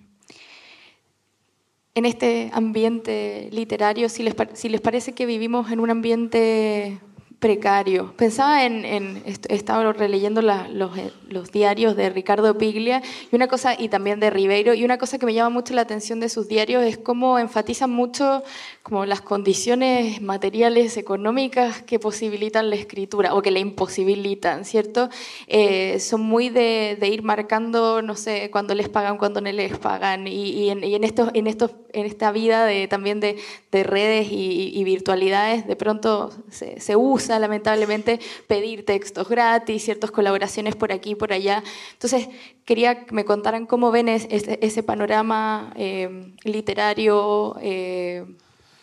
en 1.94 2.05
este 2.05 2.51
ambiente 2.53 3.49
literario, 3.53 4.11
si 4.11 4.22
les, 4.22 4.35
si 4.53 4.68
les 4.68 4.83
parece 4.83 5.12
que 5.14 5.25
vivimos 5.25 5.70
en 5.70 5.81
un 5.81 5.88
ambiente 5.88 6.99
precario. 7.38 8.14
Pensaba 8.16 8.64
en, 8.64 8.85
en 8.85 9.22
estaba 9.27 9.92
releyendo 9.92 10.40
los, 10.40 10.96
eh, 10.96 11.12
los, 11.29 11.53
diarios 11.53 11.94
de 11.94 12.09
Ricardo 12.09 12.57
Piglia 12.57 13.03
y 13.31 13.37
una 13.37 13.46
cosa, 13.46 13.75
y 13.79 13.88
también 13.88 14.20
de 14.20 14.31
Ribeiro, 14.31 14.72
y 14.72 14.85
una 14.85 14.96
cosa 14.96 15.18
que 15.18 15.27
me 15.27 15.35
llama 15.35 15.51
mucho 15.51 15.75
la 15.75 15.83
atención 15.83 16.18
de 16.18 16.31
sus 16.31 16.49
diarios 16.49 16.83
es 16.83 16.96
cómo 16.96 17.38
enfatizan 17.38 17.90
mucho 17.90 18.42
como 18.83 19.05
las 19.05 19.20
condiciones 19.20 20.22
materiales, 20.22 20.96
económicas 20.96 21.83
que 21.83 21.99
posibilitan 21.99 22.70
la 22.70 22.77
escritura 22.77 23.35
o 23.35 23.42
que 23.42 23.51
la 23.51 23.59
imposibilitan, 23.59 24.64
¿cierto? 24.64 25.11
Eh, 25.46 26.01
son 26.01 26.22
muy 26.22 26.49
de, 26.49 26.96
ir 27.03 27.22
marcando, 27.22 28.01
no 28.01 28.14
sé, 28.16 28.51
cuándo 28.51 28.75
les 28.75 28.88
pagan, 28.88 29.18
cuándo 29.18 29.40
no 29.40 29.53
les 29.53 29.77
pagan, 29.77 30.27
y, 30.27 30.70
en, 30.70 31.05
esta 31.05 32.33
vida 32.33 32.68
también 32.88 33.20
de, 33.20 33.37
de 33.70 33.83
redes 33.83 34.29
y, 34.31 34.83
virtualidades, 34.85 35.66
de 35.66 35.77
pronto 35.77 36.31
se 36.51 36.96
usa 36.96 37.26
lamentablemente, 37.29 38.21
pedir 38.47 38.85
textos 38.85 39.29
gratis, 39.29 39.85
ciertas 39.85 40.11
colaboraciones 40.11 40.77
por 40.77 40.93
aquí 40.93 41.11
y 41.11 41.15
por 41.15 41.33
allá. 41.33 41.62
Entonces, 41.93 42.29
quería 42.65 43.07
que 43.07 43.15
me 43.15 43.25
contaran 43.25 43.67
cómo 43.67 43.91
ven 43.91 44.09
ese, 44.09 44.83
panorama 44.83 45.73
eh, 45.77 46.35
literario 46.45 47.57
eh, 47.61 48.25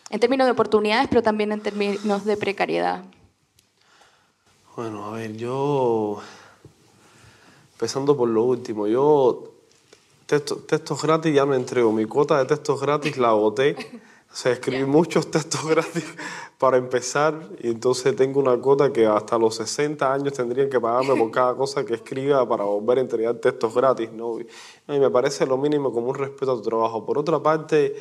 en 0.09 0.19
términos 0.19 0.45
de 0.45 0.51
oportunidades, 0.51 1.07
pero 1.07 1.21
también 1.23 1.51
en 1.51 1.61
términos 1.61 2.25
de 2.25 2.37
precariedad. 2.37 3.03
Bueno, 4.75 5.05
a 5.05 5.11
ver, 5.11 5.35
yo, 5.37 6.19
empezando 7.73 8.17
por 8.17 8.29
lo 8.29 8.43
último, 8.43 8.87
yo 8.87 9.53
textos, 10.25 10.65
textos 10.65 11.01
gratis 11.01 11.33
ya 11.33 11.45
no 11.45 11.53
entrego, 11.53 11.91
mi 11.91 12.05
cuota 12.05 12.39
de 12.39 12.45
textos 12.45 12.81
gratis 12.81 13.17
la 13.17 13.29
agoté. 13.29 13.75
O 14.31 14.35
sea, 14.35 14.51
escribí 14.51 14.83
muchos 14.85 15.29
textos 15.29 15.63
gratis 15.69 16.05
para 16.63 16.77
empezar 16.77 17.49
y 17.59 17.71
entonces 17.71 18.15
tengo 18.15 18.39
una 18.39 18.55
cuota 18.55 18.93
que 18.93 19.05
hasta 19.05 19.37
los 19.37 19.55
60 19.57 20.13
años 20.13 20.31
tendrían 20.31 20.69
que 20.69 20.79
pagarme 20.79 21.13
por 21.13 21.29
cada 21.29 21.53
cosa 21.55 21.85
que 21.85 21.95
escriba 21.95 22.47
para 22.47 22.63
volver 22.63 22.99
a 22.99 23.01
entregar 23.01 23.35
textos 23.35 23.75
gratis, 23.75 24.09
¿no? 24.13 24.39
Y 24.39 24.97
me 24.97 25.09
parece 25.09 25.45
lo 25.45 25.57
mínimo 25.57 25.91
como 25.91 26.07
un 26.07 26.15
respeto 26.15 26.53
a 26.53 26.55
tu 26.55 26.61
trabajo. 26.61 27.05
Por 27.05 27.17
otra 27.17 27.43
parte, 27.43 27.97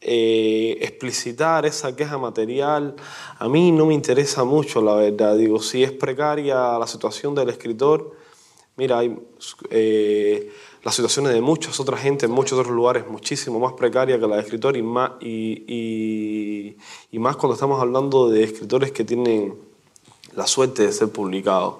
eh, 0.00 0.78
explicitar 0.80 1.66
esa 1.66 1.94
queja 1.94 2.16
material 2.16 2.96
a 3.38 3.50
mí 3.50 3.70
no 3.70 3.84
me 3.84 3.92
interesa 3.92 4.44
mucho, 4.44 4.80
la 4.80 4.94
verdad. 4.94 5.36
Digo, 5.36 5.60
si 5.60 5.82
es 5.82 5.92
precaria 5.92 6.78
la 6.78 6.86
situación 6.86 7.34
del 7.34 7.50
escritor, 7.50 8.12
mira, 8.76 9.00
hay... 9.00 9.14
Eh, 9.68 10.50
las 10.86 10.94
situaciones 10.94 11.32
de 11.32 11.40
muchas 11.40 11.80
otras 11.80 12.00
gente 12.00 12.26
en 12.26 12.30
muchos 12.30 12.60
otros 12.60 12.72
lugares 12.72 13.08
muchísimo 13.10 13.58
más 13.58 13.72
precaria 13.72 14.20
que 14.20 14.26
la 14.28 14.36
de 14.36 14.42
escritor 14.42 14.76
y 14.76 14.82
más, 14.82 15.20
y, 15.20 16.76
más 17.10 17.34
cuando 17.34 17.54
estamos 17.54 17.80
hablando 17.80 18.28
de 18.30 18.44
escritores 18.44 18.92
que 18.92 19.02
tienen 19.02 19.56
la 20.36 20.46
suerte 20.46 20.84
de 20.84 20.92
ser 20.92 21.08
publicados 21.08 21.78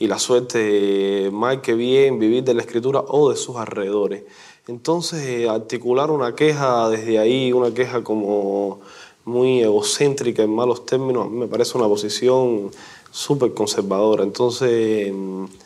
y 0.00 0.08
la 0.08 0.18
suerte, 0.18 1.30
mal 1.32 1.60
que 1.60 1.74
bien, 1.74 2.18
vivir 2.18 2.42
de 2.42 2.54
la 2.54 2.62
escritura 2.62 3.04
o 3.06 3.30
de 3.30 3.36
sus 3.36 3.54
alrededores. 3.54 4.24
Entonces, 4.66 5.24
eh, 5.24 5.48
articular 5.48 6.10
una 6.10 6.34
queja 6.34 6.88
desde 6.88 7.20
ahí, 7.20 7.52
una 7.52 7.72
queja 7.72 8.02
como 8.02 8.80
muy 9.24 9.60
egocéntrica 9.60 10.42
en 10.42 10.52
malos 10.52 10.84
términos, 10.84 11.30
me 11.30 11.46
parece 11.46 11.78
una 11.78 11.86
posición 11.86 12.72
súper 13.18 13.52
conservadora. 13.52 14.22
Entonces, 14.22 15.12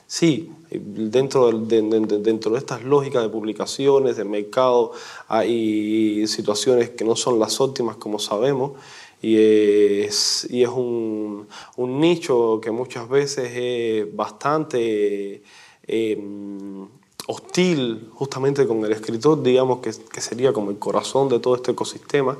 sí, 0.06 0.50
dentro 0.70 1.52
de, 1.52 1.82
dentro 1.82 2.52
de 2.52 2.58
estas 2.58 2.82
lógicas 2.82 3.22
de 3.22 3.28
publicaciones, 3.28 4.16
de 4.16 4.24
mercado, 4.24 4.92
hay 5.28 6.26
situaciones 6.26 6.90
que 6.90 7.04
no 7.04 7.14
son 7.14 7.38
las 7.38 7.60
óptimas, 7.60 7.96
como 7.96 8.18
sabemos, 8.18 8.72
y 9.20 9.36
es, 9.36 10.48
y 10.50 10.62
es 10.62 10.70
un, 10.70 11.46
un 11.76 12.00
nicho 12.00 12.58
que 12.62 12.70
muchas 12.70 13.06
veces 13.06 13.52
es 13.54 14.16
bastante 14.16 15.42
em, 15.86 16.88
hostil 17.26 18.08
justamente 18.14 18.66
con 18.66 18.82
el 18.82 18.92
escritor, 18.92 19.42
digamos 19.42 19.80
que, 19.80 19.90
que 20.10 20.22
sería 20.22 20.54
como 20.54 20.70
el 20.70 20.78
corazón 20.78 21.28
de 21.28 21.38
todo 21.38 21.56
este 21.56 21.72
ecosistema. 21.72 22.38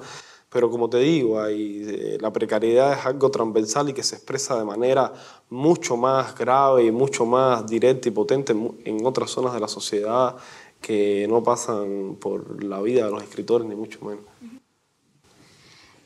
Pero 0.53 0.71
como 0.71 0.91
te 0.91 0.99
digo, 0.99 1.43
eh, 1.47 2.19
la 2.21 2.31
precariedad 2.31 2.93
es 2.93 3.07
algo 3.07 3.31
transversal 3.31 3.89
y 3.89 3.95
que 3.95 4.03
se 4.03 4.17
expresa 4.17 4.59
de 4.59 4.65
manera 4.65 5.11
mucho 5.49 5.97
más 5.97 6.37
grave 6.37 6.85
y 6.85 6.91
mucho 6.91 7.25
más 7.25 7.67
directa 7.67 8.09
y 8.09 8.11
potente 8.11 8.53
en, 8.53 9.07
otras 9.07 9.31
zonas 9.31 9.55
de 9.55 9.61
la 9.61 9.69
sociedad 9.69 10.37
que 10.81 11.27
no 11.29 11.43
pasan 11.43 12.17
por 12.21 12.63
la 12.63 12.83
vida 12.83 13.07
de 13.07 13.11
los 13.11 13.23
escritores, 13.23 13.67
ni 13.67 13.75
mucho 13.75 14.05
menos. 14.05 14.25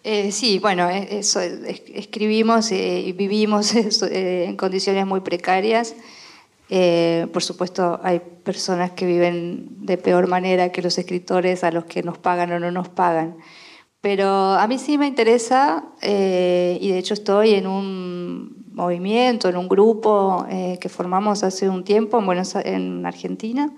Eh, 0.04 0.30
sí, 0.30 0.61
bueno, 0.61 0.88
eh, 0.88 1.09
eso, 1.11 1.40
escribimos 1.40 2.70
y 2.70 3.11
vivimos 3.12 3.74
en 4.02 4.56
condiciones 4.56 5.06
muy 5.06 5.22
precarias. 5.22 5.96
por 7.32 7.42
supuesto, 7.42 7.98
hay 8.00 8.20
personas 8.20 8.92
que 8.92 9.06
viven 9.06 9.85
de 9.85 9.98
peor 9.98 10.28
manera 10.28 10.70
que 10.70 10.82
los 10.82 10.98
escritores 10.98 11.64
a 11.64 11.72
los 11.72 11.87
que 11.87 12.04
nos 12.04 12.18
pagan 12.18 12.52
o 12.52 12.61
no 12.61 12.70
nos 12.70 12.88
pagan. 12.88 13.38
Pero 14.07 14.53
a 14.53 14.69
mí 14.69 14.79
sí 14.79 14.99
me 14.99 15.09
interesa, 15.09 15.83
eh, 16.01 16.79
y 16.81 16.92
de 16.92 16.99
hecho 16.99 17.12
estoy 17.12 17.55
en 17.55 17.66
un 17.66 18.64
movimiento, 18.73 19.49
en 19.49 19.57
un 19.57 19.66
grupo 19.69 20.47
eh, 20.49 20.79
que 20.81 20.88
formamos 20.88 21.42
hace 21.42 21.69
un 21.69 21.83
tiempo 21.83 22.16
en, 22.21 22.27
Buenos, 22.27 22.55
en 22.55 23.05
Argentina. 23.05 23.73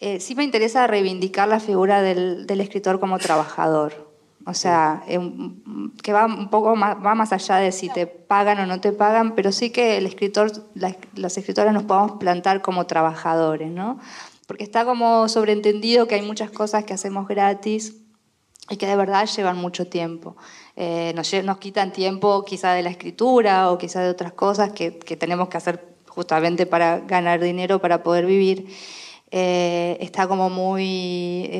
Eh, 0.00 0.18
sí 0.20 0.34
me 0.34 0.44
interesa 0.44 0.86
reivindicar 0.86 1.46
la 1.46 1.60
figura 1.60 2.00
del, 2.00 2.46
del, 2.46 2.62
escritor 2.62 3.00
como 3.00 3.18
trabajador. 3.18 4.08
O 4.46 4.54
sea, 4.54 5.02
que 6.02 6.12
va 6.14 6.24
un 6.24 6.48
poco 6.48 6.74
más, 6.74 6.96
va 6.96 7.14
más 7.14 7.34
allá 7.34 7.56
de 7.56 7.70
si 7.70 7.90
te 7.90 8.06
pagan 8.06 8.58
o 8.60 8.66
no 8.66 8.80
te 8.80 8.92
pagan, 8.92 9.34
pero 9.34 9.52
sí 9.52 9.68
que 9.68 9.98
el 9.98 10.06
escritor, 10.06 10.50
las, 10.74 11.36
escritoras 11.36 11.74
nos 11.74 11.82
podemos 11.82 12.12
plantar 12.12 12.62
como 12.62 12.86
trabajadores, 12.86 13.70
¿no? 13.70 13.98
Porque 14.46 14.64
está 14.64 14.86
como 14.86 15.28
sobreentendido 15.28 16.08
que 16.08 16.14
hay 16.14 16.22
muchas 16.22 16.50
cosas 16.50 16.84
que 16.84 16.94
hacemos 16.94 17.28
gratis 17.28 18.07
y 18.70 18.76
que 18.76 18.86
de 18.86 18.96
verdad 18.96 19.26
llevan 19.26 19.56
mucho 19.56 19.86
tiempo. 19.86 20.36
Eh, 20.76 21.12
nos, 21.14 21.32
nos, 21.44 21.58
quitan 21.58 21.92
tiempo 21.92 22.44
quizá 22.44 22.72
de 22.72 22.82
la 22.82 22.90
escritura 22.90 23.70
o 23.70 23.78
quizá 23.78 24.00
de 24.00 24.10
otras 24.10 24.32
cosas 24.32 24.72
que, 24.72 24.90
tenemos 24.90 25.48
que 25.48 25.56
hacer 25.56 25.96
justamente 26.06 26.66
para 26.66 27.00
ganar 27.00 27.40
dinero, 27.40 27.80
para 27.80 28.02
poder 28.02 28.26
vivir. 28.26 28.68
Eh, 29.30 29.96
está 30.00 30.26
como 30.28 30.50
muy... 30.50 31.50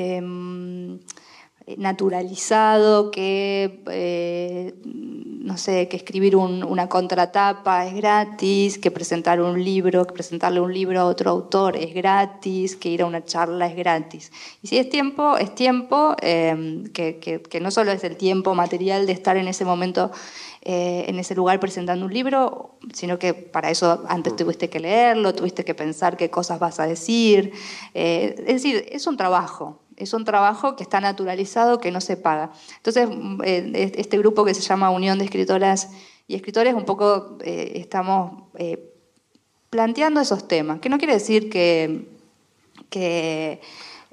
Em, 1.69 1.79
naturalizado 1.79 3.11
que, 3.11 3.81
eh, 3.91 4.73
no 4.83 5.57
sé, 5.57 5.87
que 5.87 5.97
escribir 5.97 6.35
una 6.35 6.89
contratapa 6.89 7.85
es 7.87 7.95
gratis, 7.95 8.77
que 8.77 8.91
presentar 8.91 9.41
un 9.41 9.63
libro, 9.63 10.05
que 10.05 10.13
presentarle 10.13 10.59
un 10.59 10.73
libro 10.73 10.99
a 10.99 11.05
otro 11.05 11.31
autor 11.31 11.75
es 11.77 11.93
gratis, 11.93 12.75
que 12.75 12.89
ir 12.89 13.01
a 13.01 13.05
una 13.05 13.23
charla 13.23 13.67
es 13.67 13.75
gratis. 13.75 14.31
Y 14.61 14.67
si 14.67 14.77
es 14.77 14.89
tiempo, 14.89 15.37
es 15.37 15.55
tiempo, 15.55 16.15
eh, 16.21 16.83
que, 16.93 17.59
no 17.61 17.71
solo 17.71 17.91
es 17.91 18.03
el 18.03 18.15
tiempo 18.17 18.53
material 18.55 19.05
de 19.07 19.13
estar 19.13 19.37
en 19.37 19.47
ese 19.47 19.65
momento 19.65 20.11
eh, 20.61 21.05
en 21.07 21.17
ese 21.19 21.35
lugar 21.35 21.59
presentando 21.59 22.05
un 22.05 22.13
libro, 22.13 22.75
sino 22.93 23.17
que 23.17 23.33
para 23.33 23.71
eso 23.71 24.03
antes 24.09 24.35
tuviste 24.35 24.69
que 24.69 24.79
leerlo, 24.81 25.33
tuviste 25.33 25.63
que 25.63 25.73
pensar 25.73 26.17
qué 26.17 26.29
cosas 26.29 26.59
vas 26.59 26.79
a 26.81 26.85
decir. 26.85 27.53
es 27.93 28.45
decir, 28.45 28.85
es 28.91 29.07
un 29.07 29.15
trabajo, 29.15 29.79
es 29.99 30.13
un 30.13 30.25
trabajo 30.25 30.75
que 30.75 30.83
está 30.83 31.01
naturalizado, 31.01 31.79
que 31.79 31.91
no 31.91 32.01
se 32.01 32.17
paga. 32.17 32.51
Entonces, 32.77 33.09
eh, 33.43 33.93
este 33.97 34.17
grupo 34.17 34.45
que 34.45 34.53
se 34.53 34.61
llama 34.61 34.89
Unión 34.89 35.19
de 35.19 35.25
Escritoras 35.25 35.91
y 36.27 36.35
Escritores, 36.35 36.73
un 36.73 36.85
poco 36.85 37.37
eh, 37.41 37.73
estamos 37.75 38.43
eh, 38.55 38.93
planteando 39.69 40.21
esos 40.21 40.47
temas, 40.47 40.79
que 40.79 40.89
no 40.89 40.97
quiere 40.97 41.13
decir 41.13 41.49
que, 41.49 42.07
que 42.89 43.61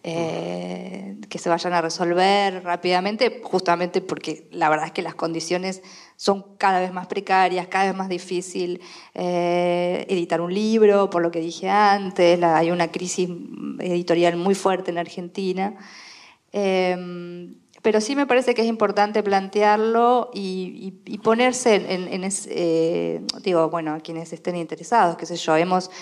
eh, 0.09 1.17
que 1.29 1.39
se 1.39 1.49
vayan 1.49 1.73
a 1.73 1.81
resolver 1.81 2.63
rápidamente, 2.63 3.41
justamente 3.43 4.01
porque 4.01 4.47
la 4.53 4.69
verdad 4.69 4.87
es 4.87 4.93
que 4.93 5.03
las 5.03 5.17
condiciones 5.17 5.83
son 6.15 6.57
cada 6.59 6.79
vez 6.79 6.93
más 6.93 7.09
precarias, 7.09 7.67
cada 7.67 7.87
vez 7.87 7.97
más 7.97 8.09
difícil 8.09 8.81
eh, 9.15 10.07
editar 10.09 10.41
un 10.41 10.55
libro, 10.55 11.11
por 11.11 11.23
lo 11.23 11.33
que 11.33 11.41
dije 11.41 11.69
antes, 11.69 12.41
hay 12.41 12.71
una 12.71 12.93
crisis 12.93 13.29
editorial 13.81 14.37
muy 14.37 14.55
fuerte 14.55 14.93
en 14.93 14.99
Argentina. 14.99 15.75
Eh, 16.53 17.57
pero 17.87 18.01
sí 18.01 18.17
me 18.17 18.27
parece 18.27 18.53
que 18.53 18.63
es 18.63 18.67
importante 18.67 19.23
plantearlo 19.23 20.33
y, 20.35 20.91
ponerse 21.23 21.77
en, 21.77 22.25
en, 22.25 23.27
digo, 23.45 23.71
bueno, 23.71 23.95
a 23.95 24.01
quienes 24.01 24.33
estén 24.33 24.57
interesados, 24.57 25.17
qué 25.17 25.25
sé 25.25 25.37
yo, 25.37 25.55
hemos, 25.57 25.93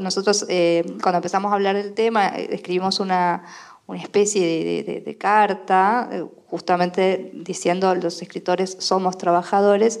nosotros 0.00 0.46
cuando 1.02 1.18
empezamos 1.18 1.52
a 1.52 1.56
hablar 1.56 1.76
del 1.76 1.92
tema, 1.92 2.28
escribimos 2.28 2.98
una, 2.98 3.44
una 3.86 4.00
especie 4.00 5.02
de, 5.04 5.18
carta, 5.18 6.08
eh, 6.10 6.24
justamente 6.46 7.30
diciendo 7.34 7.94
los 7.94 8.22
escritores 8.22 8.78
somos 8.80 9.18
trabajadores, 9.18 10.00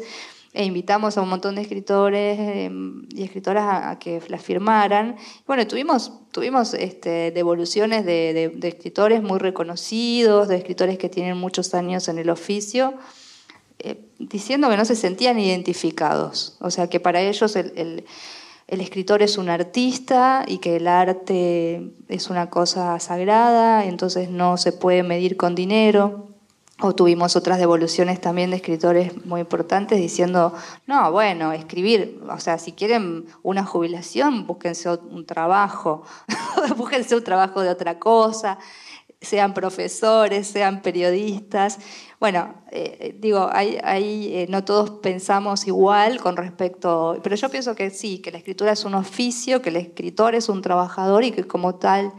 e 0.54 0.64
invitamos 0.64 1.18
a 1.18 1.22
un 1.22 1.28
montón 1.28 1.56
de 1.56 1.62
escritores 1.62 2.38
em, 2.38 3.06
y 3.10 3.22
escritoras 3.22 3.84
a, 3.84 3.98
que 3.98 4.22
la 4.28 4.38
firmaran. 4.38 5.16
Bueno, 5.46 5.66
tuvimos, 5.66 6.12
tuvimos 6.32 6.72
este, 6.72 7.30
devoluciones 7.32 8.06
de, 8.06 8.56
escritores 8.62 9.22
muy 9.22 9.38
reconocidos, 9.38 10.48
de 10.48 10.56
escritores 10.56 10.96
que 10.96 11.10
tienen 11.10 11.36
muchos 11.36 11.74
años 11.74 12.08
en 12.08 12.18
el 12.18 12.30
oficio, 12.30 12.94
eh, 13.80 14.06
diciendo 14.18 14.70
que 14.70 14.78
no 14.78 14.86
se 14.86 14.96
sentían 14.96 15.38
identificados, 15.38 16.56
o 16.60 16.70
sea, 16.70 16.88
que 16.88 17.00
para 17.00 17.20
ellos 17.20 17.56
el 17.56 18.04
el 18.66 18.80
escritor 18.80 19.22
es 19.22 19.36
un 19.36 19.50
artista 19.50 20.44
y 20.46 20.58
que 20.58 20.76
el 20.76 20.88
arte 20.88 21.92
es 22.08 22.30
una 22.30 22.48
cosa 22.48 22.98
sagrada, 22.98 23.84
entonces 23.84 24.30
no 24.30 24.56
se 24.56 24.72
puede 24.72 25.02
medir 25.02 25.36
con 25.36 25.54
dinero. 25.54 26.33
O 26.86 26.94
tuvimos 26.94 27.34
otras 27.34 27.58
devoluciones 27.58 28.20
también 28.20 28.50
de 28.50 28.56
escritores 28.56 29.24
muy 29.24 29.40
importantes 29.40 29.98
diciendo, 29.98 30.52
no, 30.86 31.10
bueno, 31.12 31.50
escribir, 31.50 32.20
o 32.28 32.38
sea, 32.38 32.58
si 32.58 32.72
quieren 32.72 33.24
una 33.42 33.64
jubilación, 33.64 34.46
búsquense 34.46 34.90
un 34.90 35.24
trabajo, 35.24 36.02
búsquense 36.76 37.16
un 37.16 37.24
trabajo 37.24 37.62
de 37.62 37.70
otra 37.70 37.98
cosa 37.98 38.58
sean 39.22 39.54
profesores, 39.54 40.46
sean 40.46 40.82
periodistas. 40.82 41.78
Bueno, 42.20 42.54
eh, 42.70 43.16
digo, 43.18 43.48
hay, 43.50 43.78
eh, 43.80 44.46
no 44.50 44.62
todos 44.62 44.90
pensamos 45.00 45.66
igual 45.66 46.20
con 46.20 46.36
respecto, 46.36 47.18
pero 47.22 47.34
yo 47.34 47.48
pienso 47.48 47.74
que 47.74 47.88
sí, 47.88 48.18
que 48.18 48.30
la 48.30 48.36
escritura 48.36 48.72
es 48.72 48.84
un 48.84 48.94
oficio, 48.94 49.62
que 49.62 49.70
el 49.70 49.76
escritor 49.76 50.34
es 50.34 50.50
un 50.50 50.60
trabajador 50.60 51.24
y 51.24 51.30
que 51.30 51.44
como 51.44 51.76
tal 51.76 52.12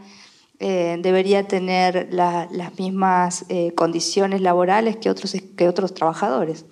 eh, 0.58 0.96
debería 1.00 1.46
tener 1.46 2.08
las 2.10 2.78
mismas 2.78 3.46
condiciones 3.74 4.40
laborales 4.40 4.96
que 4.96 5.10
otros, 5.10 5.36
que 5.56 5.68
otros 5.68 5.94
trabajadores. 5.94 6.64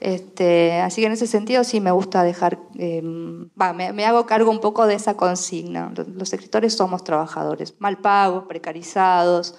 Este, 0.00 0.80
así 0.80 1.02
que 1.02 1.08
en 1.08 1.12
ese 1.12 1.26
sentido 1.26 1.62
sí 1.62 1.78
me 1.78 1.90
gusta 1.90 2.22
dejar, 2.22 2.58
me, 2.74 3.92
me, 3.92 4.06
hago 4.06 4.24
cargo 4.24 4.50
un 4.50 4.60
poco 4.60 4.86
de 4.86 4.94
esa 4.94 5.14
consigna. 5.14 5.92
Los 5.94 6.32
escritores 6.32 6.74
somos 6.74 7.04
trabajadores, 7.04 7.74
mal 7.78 7.98
pagos, 7.98 8.44
precarizados, 8.48 9.56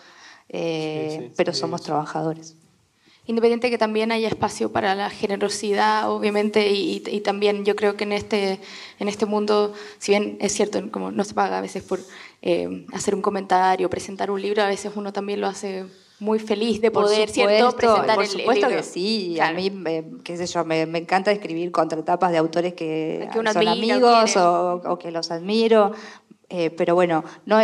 eh, 0.53 1.31
pero 1.37 1.53
somos 1.53 1.81
trabajadores. 1.81 2.57
Independiente 3.31 3.69
que 3.69 3.77
también 3.77 4.11
haya 4.11 4.27
espacio 4.27 4.73
para 4.73 4.93
la 4.93 5.09
generosidad, 5.09 6.11
obviamente, 6.11 6.69
y, 6.69 6.99
también 7.21 7.63
yo 7.63 7.77
creo 7.77 7.95
que 7.95 8.03
en 8.03 8.11
este, 8.11 8.59
en 8.99 9.07
este 9.07 9.25
mundo, 9.25 9.73
si 9.99 10.11
bien 10.11 10.37
es 10.41 10.51
cierto, 10.51 10.91
como 10.91 11.11
no 11.11 11.23
se 11.23 11.33
paga 11.33 11.59
a 11.59 11.61
veces 11.61 11.81
por 11.81 12.01
eh, 12.41 12.85
hacer 12.91 13.15
un 13.15 13.21
comentario, 13.21 13.89
presentar 13.89 14.31
un 14.31 14.41
libro, 14.41 14.61
a 14.61 14.67
veces 14.67 14.91
uno 14.95 15.13
también 15.13 15.39
lo 15.39 15.47
hace 15.47 15.85
muy 16.21 16.37
feliz 16.37 16.81
de 16.81 16.91
poder, 16.91 17.29
¿cierto? 17.29 17.75
Presentar 17.75 18.15
por 18.15 18.27
supuesto 18.27 18.67
que 18.67 18.83
sí, 18.83 19.39
a 19.39 19.53
mí, 19.53 19.71
qué 20.23 20.37
sé 20.37 20.45
yo, 20.45 20.63
me, 20.63 20.81
encanta 20.81 21.31
escribir 21.31 21.71
contratapas 21.71 22.31
de 22.31 22.37
autores 22.37 22.73
que, 22.73 23.27
son 23.33 23.47
amigos 23.47 24.35
o, 24.35 24.99
que 24.99 25.09
los 25.09 25.31
admiro, 25.31 25.93
eh, 26.51 26.69
pero 26.69 26.95
bueno, 26.95 27.23
no, 27.45 27.59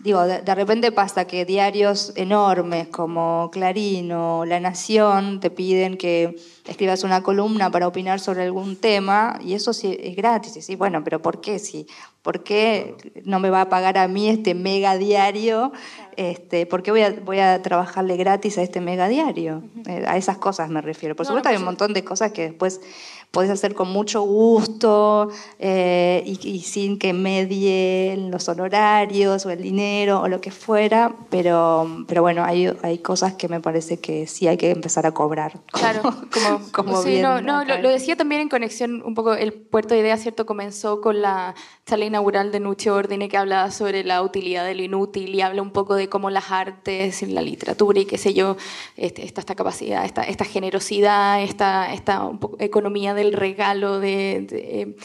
digo, 0.00 0.24
de, 0.26 0.54
repente 0.54 0.92
pasa 0.92 1.26
que 1.26 1.44
diarios 1.44 2.12
enormes 2.14 2.88
como 2.88 3.50
Clarín 3.50 4.12
o 4.12 4.44
La 4.44 4.60
Nación 4.60 5.40
te 5.40 5.50
piden 5.50 5.96
que 5.96 6.36
escribas 6.66 7.04
una 7.04 7.22
columna 7.22 7.70
para 7.70 7.88
opinar 7.88 8.20
sobre 8.20 8.44
algún 8.44 8.76
tema 8.76 9.38
y 9.42 9.54
eso 9.54 9.72
sí 9.72 9.96
es 9.98 10.14
gratis. 10.14 10.56
Y 10.56 10.62
sí, 10.62 10.76
bueno, 10.76 11.02
pero 11.02 11.22
¿por 11.22 11.40
qué? 11.40 11.58
Sí, 11.58 11.86
¿Por 12.28 12.42
qué 12.42 12.94
no 13.24 13.40
me 13.40 13.48
va 13.48 13.62
a 13.62 13.68
pagar 13.70 13.96
a 13.96 14.06
mí 14.06 14.28
este 14.28 14.54
mega 14.54 14.98
diario? 14.98 15.72
Este, 16.16 16.66
¿Por 16.66 16.82
qué 16.82 16.90
voy 16.90 17.00
a, 17.00 17.10
voy 17.10 17.38
a 17.38 17.62
trabajarle 17.62 18.18
gratis 18.18 18.58
a 18.58 18.62
este 18.62 18.82
mega 18.82 19.08
diario? 19.08 19.62
Eh, 19.86 20.04
a 20.06 20.18
esas 20.18 20.36
cosas 20.36 20.68
me 20.68 20.82
refiero. 20.82 21.16
Por 21.16 21.24
supuesto 21.24 21.48
hay 21.48 21.56
un 21.56 21.64
montón 21.64 21.94
de 21.94 22.04
cosas 22.04 22.32
que 22.32 22.42
después 22.42 22.82
podés 23.30 23.50
hacer 23.50 23.74
con 23.74 23.90
mucho 23.90 24.22
gusto 24.22 25.30
eh, 25.58 26.22
y, 26.24 26.60
sin 26.60 26.98
que 26.98 27.12
medien 27.12 28.30
los 28.30 28.48
honorarios 28.48 29.44
o 29.44 29.50
el 29.50 29.62
dinero 29.62 30.22
o 30.22 30.28
lo 30.28 30.40
que 30.40 30.50
fuera, 30.50 31.14
pero, 31.28 32.04
pero 32.06 32.22
bueno, 32.22 32.42
hay, 32.44 32.72
hay 32.82 32.98
cosas 32.98 33.34
que 33.34 33.48
me 33.48 33.60
parece 33.60 34.00
que 34.00 34.26
sí 34.26 34.48
hay 34.48 34.56
que 34.56 34.70
empezar 34.70 35.06
a 35.06 35.12
cobrar. 35.12 35.60
Claro, 35.72 36.02
como, 36.32 36.60
como 36.72 37.02
sí, 37.02 37.20
no, 37.20 37.40
no 37.42 37.64
lo, 37.64 37.90
decía 37.90 38.16
también 38.16 38.42
en 38.42 38.48
conexión 38.48 39.02
un 39.04 39.14
poco, 39.14 39.34
el 39.34 39.52
Puerto 39.52 39.94
de 39.94 40.00
Idea, 40.00 40.16
¿cierto? 40.16 40.46
Comenzó 40.46 41.00
con 41.00 41.20
la 41.20 41.54
charla 41.84 42.06
inaugural 42.06 42.50
de 42.50 42.60
Nuche 42.60 42.90
Ordine 42.90 43.28
que 43.28 43.36
hablaba 43.36 43.70
sobre 43.70 44.04
la 44.04 44.22
utilidad 44.22 44.64
de 44.64 44.74
lo 44.74 44.82
inútil 44.82 45.34
y 45.34 45.42
habla 45.42 45.60
un 45.60 45.70
poco 45.72 45.94
de 45.94 46.08
cómo 46.08 46.30
las 46.30 46.50
artes, 46.50 47.22
la 47.22 47.42
literatura 47.42 48.00
y 48.00 48.06
qué 48.06 48.16
sé 48.16 48.32
yo, 48.32 48.56
este, 48.96 49.24
esta, 49.24 49.40
esta 49.40 49.54
capacidad, 49.54 50.04
esta, 50.04 50.22
esta 50.22 50.44
generosidad, 50.44 51.42
esta, 51.42 51.92
esta 51.92 52.30
economía 52.58 53.14
del 53.18 53.32
regalo 53.32 54.00
de, 54.00 54.96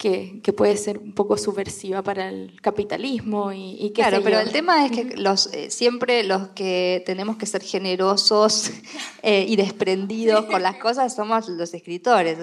que, 0.00 0.40
que, 0.42 0.54
puede 0.54 0.78
ser 0.78 0.96
un 0.96 1.12
poco 1.12 1.36
subversiva 1.36 2.02
para 2.02 2.30
el 2.30 2.58
capitalismo 2.62 3.52
y, 3.52 3.76
y 3.78 3.92
Claro, 3.92 4.22
pero 4.24 4.40
el 4.40 4.50
tema 4.50 4.86
es 4.86 4.92
que 4.92 5.14
los, 5.18 5.52
eh, 5.52 5.70
siempre 5.70 6.24
los 6.24 6.48
que 6.48 7.02
tenemos 7.04 7.36
que 7.36 7.44
ser 7.44 7.62
generosos 7.62 8.70
eh, 9.22 9.44
y 9.46 9.56
desprendidos 9.56 10.46
con 10.46 10.62
las 10.62 10.76
cosas 10.76 11.14
somos 11.14 11.50
los 11.50 11.74
escritores, 11.74 12.38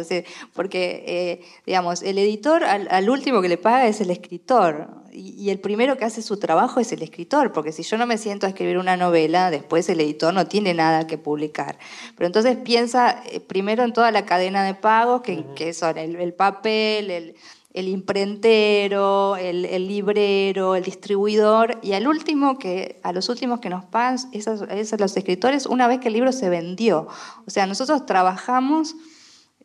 porque, 0.54 1.04
eh, 1.08 1.42
digamos, 1.66 2.04
el 2.04 2.20
editor 2.20 2.64
al, 2.64 2.88
al, 2.92 3.10
último 3.10 3.42
que 3.42 3.50
le 3.50 3.58
paga 3.58 3.88
es 3.88 4.02
el 4.02 4.12
escritor 4.12 5.07
y, 5.18 5.50
el 5.50 5.60
primero 5.60 5.98
que 5.98 6.06
hace 6.06 6.22
su 6.22 6.38
trabajo 6.38 6.80
es 6.80 6.92
el 6.92 7.02
escritor, 7.02 7.52
porque 7.52 7.72
si 7.72 7.84
yo 7.84 7.98
no 7.98 8.06
me 8.06 8.18
siento 8.18 8.46
a 8.46 8.50
escribir 8.50 8.78
una 8.78 8.98
novela, 8.98 9.52
después 9.52 9.90
el 9.90 10.00
editor 10.00 10.34
no 10.34 10.48
tiene 10.48 10.74
nada 10.74 11.08
que 11.08 11.18
publicar. 11.18 11.80
Pero 12.16 12.28
entonces 12.28 12.58
piensa 12.58 13.24
primero 13.48 13.84
en 13.84 13.94
toda 13.94 14.12
la 14.12 14.26
cadena 14.26 14.64
de 14.64 14.76
pagos, 14.76 15.22
que, 15.22 15.44
que 15.56 15.74
son 15.74 15.98
el, 15.98 16.16
el 16.18 16.34
papel, 16.34 17.12
el 17.12 17.36
el 17.78 17.90
imprentero, 17.90 19.38
el, 19.38 19.88
librero, 19.88 20.74
el 20.74 20.84
distribuidor, 20.84 21.78
y 21.84 21.92
al 21.92 22.08
último 22.08 22.58
que, 22.58 23.00
a 23.04 23.14
los 23.14 23.30
últimos 23.30 23.60
que 23.60 23.70
nos 23.70 23.86
pagan 23.86 24.18
esos, 24.32 24.64
esos 24.64 25.00
los 25.00 25.16
escritores 25.16 25.68
una 25.68 25.88
vez 25.88 26.00
que 26.00 26.08
el 26.08 26.16
libro 26.16 26.32
se 26.32 26.50
vendió. 26.50 27.08
O 27.46 27.52
sea, 27.52 27.68
nosotros 27.68 28.08
trabajamos 28.08 28.96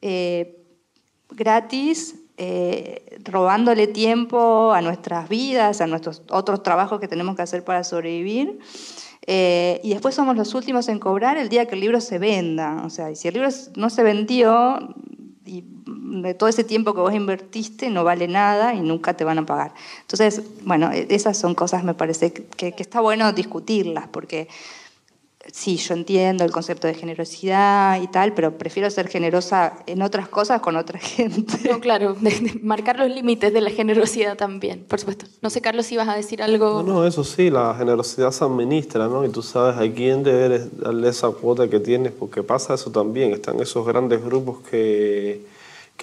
eh, 0.03 0.63
gratis, 1.31 2.17
eh, 2.37 3.21
robándole 3.25 3.87
tiempo 3.87 4.73
a 4.73 4.81
nuestras 4.81 5.29
vidas, 5.29 5.81
a 5.81 5.87
nuestros 5.87 6.23
otros 6.31 6.63
trabajos 6.63 7.01
que 7.01 7.09
tenemos 7.09 7.37
que 7.37 7.43
hacer 7.43 7.65
para 7.65 7.85
sobrevivir. 7.85 8.59
Eh, 9.27 9.81
y 9.85 9.91
después 9.91 10.15
somos 10.15 10.37
los 10.37 10.55
últimos 10.55 10.89
en 10.89 10.99
cobrar 10.99 11.37
el 11.37 11.49
día 11.49 11.67
que 11.67 11.75
el 11.75 11.81
libro 11.81 12.01
se 12.01 12.19
venda. 12.19 12.83
O 12.85 12.91
sea, 12.91 13.11
y 13.11 13.17
si 13.17 13.29
el 13.29 13.35
libro 13.35 13.51
no 13.77 13.91
se 13.91 14.03
vendió, 14.03 14.95
y 15.45 15.65
de 15.87 16.35
todo 16.35 16.49
ese 16.49 16.65
tiempo 16.65 16.95
que 16.95 17.01
vos 17.01 17.15
invertiste 17.15 17.91
no 17.91 18.05
vale 18.05 18.29
nada 18.29 18.75
y 18.75 18.81
nunca 18.81 19.15
te 19.15 19.25
van 19.25 19.39
a 19.39 19.47
pagar. 19.47 19.75
Entonces, 20.01 20.43
bueno, 20.65 20.91
e-, 20.93 21.07
esas 21.11 21.37
son 21.37 21.55
cosas, 21.55 21.85
me 21.85 21.95
parece, 21.95 22.33
que, 22.33 22.73
que 22.73 22.83
está 22.83 23.01
bueno 23.01 23.33
discutirlas, 23.33 24.09
porque 24.09 24.49
sí, 25.53 25.77
yo 25.77 25.95
entiendo 25.95 26.45
el 26.45 26.51
concepto 26.51 26.87
de 26.87 26.95
generosidad 26.95 28.01
y 28.01 28.07
tal, 28.07 28.33
pero 28.35 28.59
prefiero 28.59 28.91
ser 28.91 29.09
generosa 29.09 29.83
en 29.87 30.03
otras 30.03 30.29
cosas 30.29 30.61
con 30.61 30.77
otra 30.77 30.99
gente. 31.01 31.71
No, 31.71 31.81
claro, 31.81 32.17
marcar 32.63 32.99
los 32.99 33.11
límites 33.11 33.53
de 33.53 33.61
la 33.61 33.71
generosidad 33.71 34.37
también, 34.37 34.85
por 34.85 35.01
supuesto. 35.01 35.27
No 35.41 35.51
sé, 35.51 35.61
Carlos, 35.61 35.87
si 35.87 35.97
vas 35.97 36.09
a 36.09 36.15
decir 36.15 36.43
algo. 36.43 36.83
No, 36.83 36.95
no, 36.95 37.07
eso 37.07 37.25
sí, 37.25 37.51
la 37.51 37.75
generosidad 37.75 38.31
se 38.31 38.45
administra, 38.45 39.09
¿no? 39.09 39.25
Y 39.25 39.29
tú 39.29 39.43
sabes 39.43 39.77
a 39.77 39.93
quién 39.93 40.23
debes 40.23 40.79
darle 40.79 41.09
esa 41.09 41.31
cuota 41.31 41.69
que 41.69 41.81
tienes, 41.81 42.13
porque 42.13 42.43
pasa 42.43 42.75
eso 42.75 42.91
también. 42.91 43.33
Están 43.33 43.61
esos 43.61 43.87
grandes 43.87 44.25
grupos 44.25 44.61
que 44.71 45.41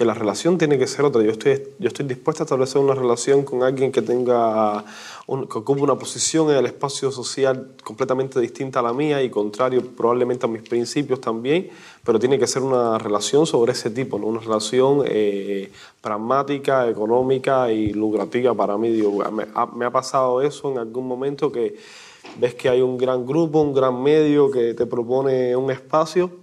que 0.00 0.06
la 0.06 0.14
relación 0.14 0.56
tiene 0.56 0.78
que 0.78 0.86
ser 0.86 1.04
otra. 1.04 1.22
Yo 1.22 1.30
estoy, 1.30 1.62
yo 1.78 1.88
estoy 1.88 2.06
dispuesta 2.06 2.42
a 2.42 2.46
establecer 2.46 2.80
una 2.80 2.94
relación 2.94 3.44
con 3.44 3.62
alguien 3.62 3.92
que 3.92 4.00
tenga 4.00 4.82
que 5.26 5.58
ocupe 5.58 5.82
una 5.82 5.96
posición 5.96 6.48
en 6.50 6.56
el 6.56 6.64
espacio 6.64 7.12
social 7.12 7.72
completamente 7.84 8.40
distinta 8.40 8.80
a 8.80 8.82
la 8.82 8.94
mía 8.94 9.22
y 9.22 9.28
contrario 9.28 9.82
probablemente 9.94 10.46
a 10.46 10.48
mis 10.48 10.62
principios 10.62 11.20
también, 11.20 11.68
pero 12.02 12.18
tiene 12.18 12.38
que 12.38 12.46
ser 12.46 12.62
una 12.62 12.96
relación 12.96 13.44
sobre 13.44 13.72
ese 13.72 13.90
tipo, 13.90 14.18
¿no? 14.18 14.28
una 14.28 14.40
relación 14.40 15.02
eh, 15.04 15.70
pragmática, 16.00 16.88
económica 16.88 17.70
y 17.70 17.92
lucrativa 17.92 18.54
para 18.54 18.78
mí. 18.78 18.88
me, 19.32 19.48
ha, 19.54 19.66
me 19.66 19.84
ha 19.84 19.90
pasado 19.90 20.40
eso 20.40 20.72
en 20.72 20.78
algún 20.78 21.06
momento 21.06 21.52
que 21.52 21.76
ves 22.38 22.54
que 22.54 22.70
hay 22.70 22.80
un 22.80 22.96
gran 22.96 23.26
grupo, 23.26 23.60
un 23.60 23.74
gran 23.74 24.02
medio 24.02 24.50
que 24.50 24.72
te 24.72 24.86
propone 24.86 25.54
un 25.54 25.70
espacio 25.70 26.39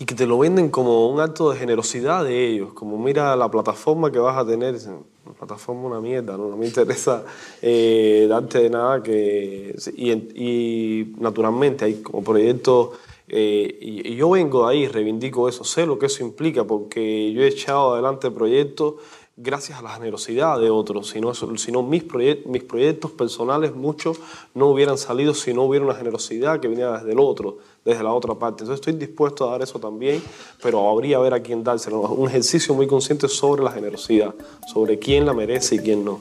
y 0.00 0.06
que 0.06 0.14
te 0.14 0.26
lo 0.26 0.38
venden 0.38 0.70
como 0.70 1.08
un 1.10 1.20
acto 1.20 1.50
de 1.50 1.58
generosidad 1.58 2.24
de 2.24 2.46
ellos, 2.46 2.72
como 2.72 2.96
mira 2.96 3.36
la 3.36 3.50
plataforma 3.50 4.10
que 4.10 4.18
vas 4.18 4.38
a 4.38 4.46
tener, 4.46 4.74
la 4.74 5.32
plataforma 5.38 5.88
una 5.88 6.00
mierda, 6.00 6.38
no, 6.38 6.56
me 6.56 6.66
interesa 6.66 7.22
eh, 7.60 8.26
darte 8.26 8.60
de 8.60 8.70
nada 8.70 9.02
que... 9.02 9.76
Y, 9.94 10.10
y 10.10 11.14
naturalmente 11.18 11.84
hay 11.84 12.00
como 12.00 12.24
proyectos, 12.24 12.96
eh, 13.28 13.78
y, 13.78 14.16
yo 14.16 14.30
vengo 14.30 14.66
de 14.66 14.72
ahí, 14.72 14.88
reivindico 14.88 15.50
eso, 15.50 15.64
sé 15.64 15.84
lo 15.84 15.98
que 15.98 16.06
eso 16.06 16.24
implica, 16.24 16.64
porque 16.64 17.30
yo 17.34 17.42
he 17.42 17.48
echado 17.48 17.92
adelante 17.92 18.30
proyectos 18.30 18.94
gracias 19.42 19.78
a 19.78 19.82
la 19.82 19.90
generosidad 19.90 20.60
de 20.60 20.70
otros, 20.70 21.08
si 21.08 21.20
no, 21.20 21.32
si 21.34 21.72
no 21.72 21.82
mis, 21.82 22.04
proyectos 22.04 23.10
personales, 23.12 23.74
muchos 23.74 24.20
no 24.54 24.68
hubieran 24.68 24.98
salido 24.98 25.32
si 25.32 25.54
no 25.54 25.62
hubiera 25.62 25.84
una 25.84 25.94
generosidad 25.94 26.60
que 26.60 26.68
venía 26.68 26.90
desde 26.92 27.12
el 27.12 27.20
otro, 27.20 27.58
desde 27.84 28.02
la 28.02 28.12
otra 28.12 28.34
parte. 28.34 28.64
Entonces 28.64 28.86
estoy 28.86 28.92
dispuesto 29.00 29.48
a 29.48 29.52
dar 29.52 29.62
eso 29.62 29.78
también, 29.78 30.22
pero 30.62 30.88
habría 30.88 31.16
a 31.16 31.20
ver 31.20 31.34
a 31.34 31.40
quién 31.40 31.64
dárselo. 31.64 32.00
Un 32.00 32.28
ejercicio 32.28 32.74
muy 32.74 32.86
consciente 32.86 33.28
sobre 33.28 33.62
la 33.62 33.72
generosidad, 33.72 34.34
sobre 34.70 34.98
quién 34.98 35.24
la 35.24 35.32
merece 35.32 35.76
y 35.76 35.78
quién 35.78 36.04
no. 36.04 36.20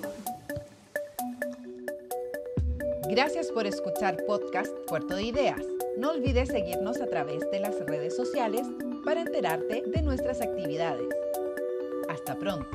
Gracias 3.09 3.47
por 3.51 3.65
escuchar 3.65 4.23
podcast 4.27 4.71
Puerto 4.87 5.15
de 5.15 5.23
Ideas. 5.23 5.61
No 5.97 6.11
olvides 6.11 6.49
seguirnos 6.49 7.01
a 7.01 7.07
través 7.07 7.49
de 7.51 7.59
las 7.59 7.77
redes 7.85 8.15
sociales 8.15 8.65
para 9.03 9.21
enterarte 9.21 9.83
de 9.85 10.01
nuestras 10.03 10.41
actividades. 10.41 11.09
Hasta 12.07 12.37
pronto. 12.37 12.69